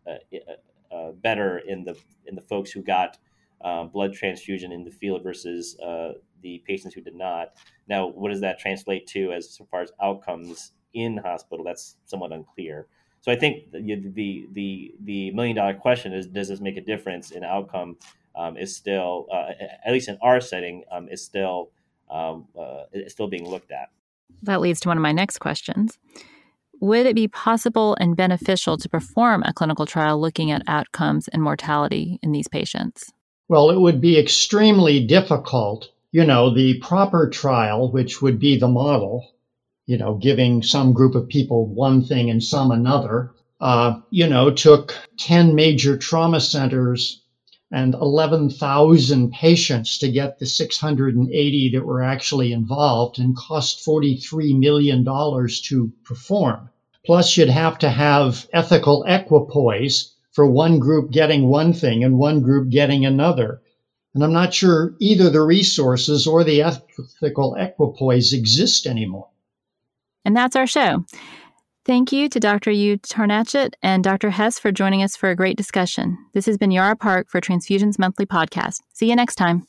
uh, 0.06 0.18
uh, 0.34 0.94
uh 0.96 1.12
better 1.12 1.60
in 1.60 1.84
the 1.84 1.96
in 2.26 2.36
the 2.36 2.42
folks 2.42 2.72
who 2.72 2.82
got 2.82 3.18
um, 3.62 3.90
blood 3.90 4.14
transfusion 4.14 4.72
in 4.72 4.84
the 4.84 4.92
field 4.92 5.24
versus 5.24 5.80
uh, 5.80 6.14
the 6.42 6.62
patients 6.68 6.94
who 6.94 7.02
did 7.02 7.16
not. 7.16 7.54
Now, 7.88 8.08
what 8.08 8.30
does 8.30 8.42
that 8.42 8.60
translate 8.60 9.08
to 9.08 9.32
as 9.32 9.60
far 9.72 9.82
as 9.82 9.92
outcomes 10.02 10.74
in 10.94 11.18
hospital? 11.18 11.66
That's 11.66 11.96
somewhat 12.06 12.32
unclear. 12.34 12.88
So 13.22 13.32
I 13.32 13.36
think 13.36 13.72
the 13.72 13.80
the 14.14 14.48
the, 14.54 14.96
the 15.04 15.32
million 15.32 15.56
dollar 15.56 15.74
question 15.74 16.14
is: 16.14 16.28
Does 16.28 16.50
this 16.50 16.60
make 16.60 16.78
a 16.78 16.82
difference 16.82 17.32
in 17.32 17.44
outcome 17.44 17.98
um, 18.36 18.58
is 18.58 18.76
still, 18.76 19.26
at 19.34 19.92
least 19.92 20.10
in 20.10 20.18
our 20.22 20.40
setting, 20.40 20.84
um, 20.92 21.10
is 21.10 21.24
still 21.24 21.72
um, 22.10 22.48
uh, 22.58 22.84
is 22.94 23.12
still 23.12 23.28
being 23.28 23.48
looked 23.48 23.72
at. 23.72 23.90
That 24.44 24.62
leads 24.62 24.80
to 24.82 24.90
one 24.90 24.98
of 24.98 25.02
my 25.02 25.12
next 25.12 25.40
questions. 25.40 25.98
Would 26.80 27.08
it 27.08 27.16
be 27.16 27.28
possible 27.28 27.98
and 28.00 28.16
beneficial 28.16 28.78
to 28.78 28.90
perform 28.90 29.44
a 29.44 29.54
clinical 29.54 29.86
trial 29.86 30.22
looking 30.22 30.52
at 30.52 30.62
outcomes 30.68 31.28
and 31.28 31.42
mortality 31.42 32.20
in 32.22 32.32
these 32.32 32.48
patients? 32.48 33.12
Well, 33.48 33.72
it 33.72 33.80
would 33.80 34.00
be 34.00 34.20
extremely 34.20 35.06
difficult. 35.06 35.90
You 36.12 36.26
know, 36.26 36.54
the 36.54 36.80
PROPPR 36.80 37.32
trial, 37.32 37.92
which 37.92 38.22
would 38.22 38.40
be 38.40 38.58
the 38.58 38.68
model, 38.68 39.32
you 39.86 39.98
know, 39.98 40.16
giving 40.16 40.62
some 40.62 40.94
group 40.94 41.16
of 41.16 41.28
people 41.28 41.66
one 41.66 42.04
thing 42.04 42.30
and 42.30 42.44
some 42.44 42.72
another, 42.72 43.32
uh, 43.60 44.00
you 44.12 44.28
know, 44.28 44.52
took 44.52 44.94
10 45.18 45.56
major 45.56 45.98
trauma 45.98 46.40
centers 46.40 47.24
and 47.72 47.94
11,000 47.94 49.32
patients 49.32 49.98
to 50.00 50.10
get 50.10 50.40
the 50.40 50.46
680 50.46 51.70
that 51.74 51.86
were 51.86 52.04
actually 52.04 52.54
involved 52.54 53.20
and 53.20 53.36
cost 53.36 53.86
$43 53.86 54.58
million 54.58 55.04
to 55.04 55.92
perform. 56.06 56.70
Plus, 57.06 57.36
you'd 57.38 57.50
have 57.50 57.78
to 57.80 57.90
have 57.90 58.48
ethical 58.54 59.04
equipoise 59.06 60.14
for 60.32 60.46
one 60.46 60.80
group 60.80 61.12
getting 61.12 61.48
one 61.48 61.74
thing 61.74 62.04
and 62.04 62.18
one 62.18 62.42
group 62.42 62.70
getting 62.70 63.06
another. 63.06 63.62
And 64.14 64.24
I'm 64.24 64.34
not 64.34 64.54
sure 64.54 64.96
either 65.00 65.30
the 65.30 65.42
resources 65.42 66.28
or 66.28 66.44
the 66.44 66.62
ethical 66.62 67.56
equipoise 67.56 68.34
exist 68.34 68.88
anymore. 68.88 69.30
And 70.26 70.36
that's 70.36 70.56
our 70.56 70.68
show. 70.68 71.06
Thank 71.88 72.12
you 72.12 72.28
to 72.28 72.40
Dr. 72.42 72.70
Utarnachitt 72.72 73.76
and 73.82 74.04
Dr. 74.04 74.30
Hess 74.30 74.60
for 74.60 74.74
joining 74.74 75.04
us 75.04 75.16
for 75.16 75.30
a 75.30 75.38
great 75.38 75.56
discussion. 75.56 76.18
This 76.34 76.46
has 76.46 76.58
been 76.58 76.70
Yara 76.70 76.98
Park 76.98 77.30
for 77.30 77.40
Transfusions 77.40 77.98
Monthly 77.98 78.26
Podcast. 78.26 78.82
See 78.94 79.10
you 79.10 79.16
next 79.16 79.36
time. 79.36 79.66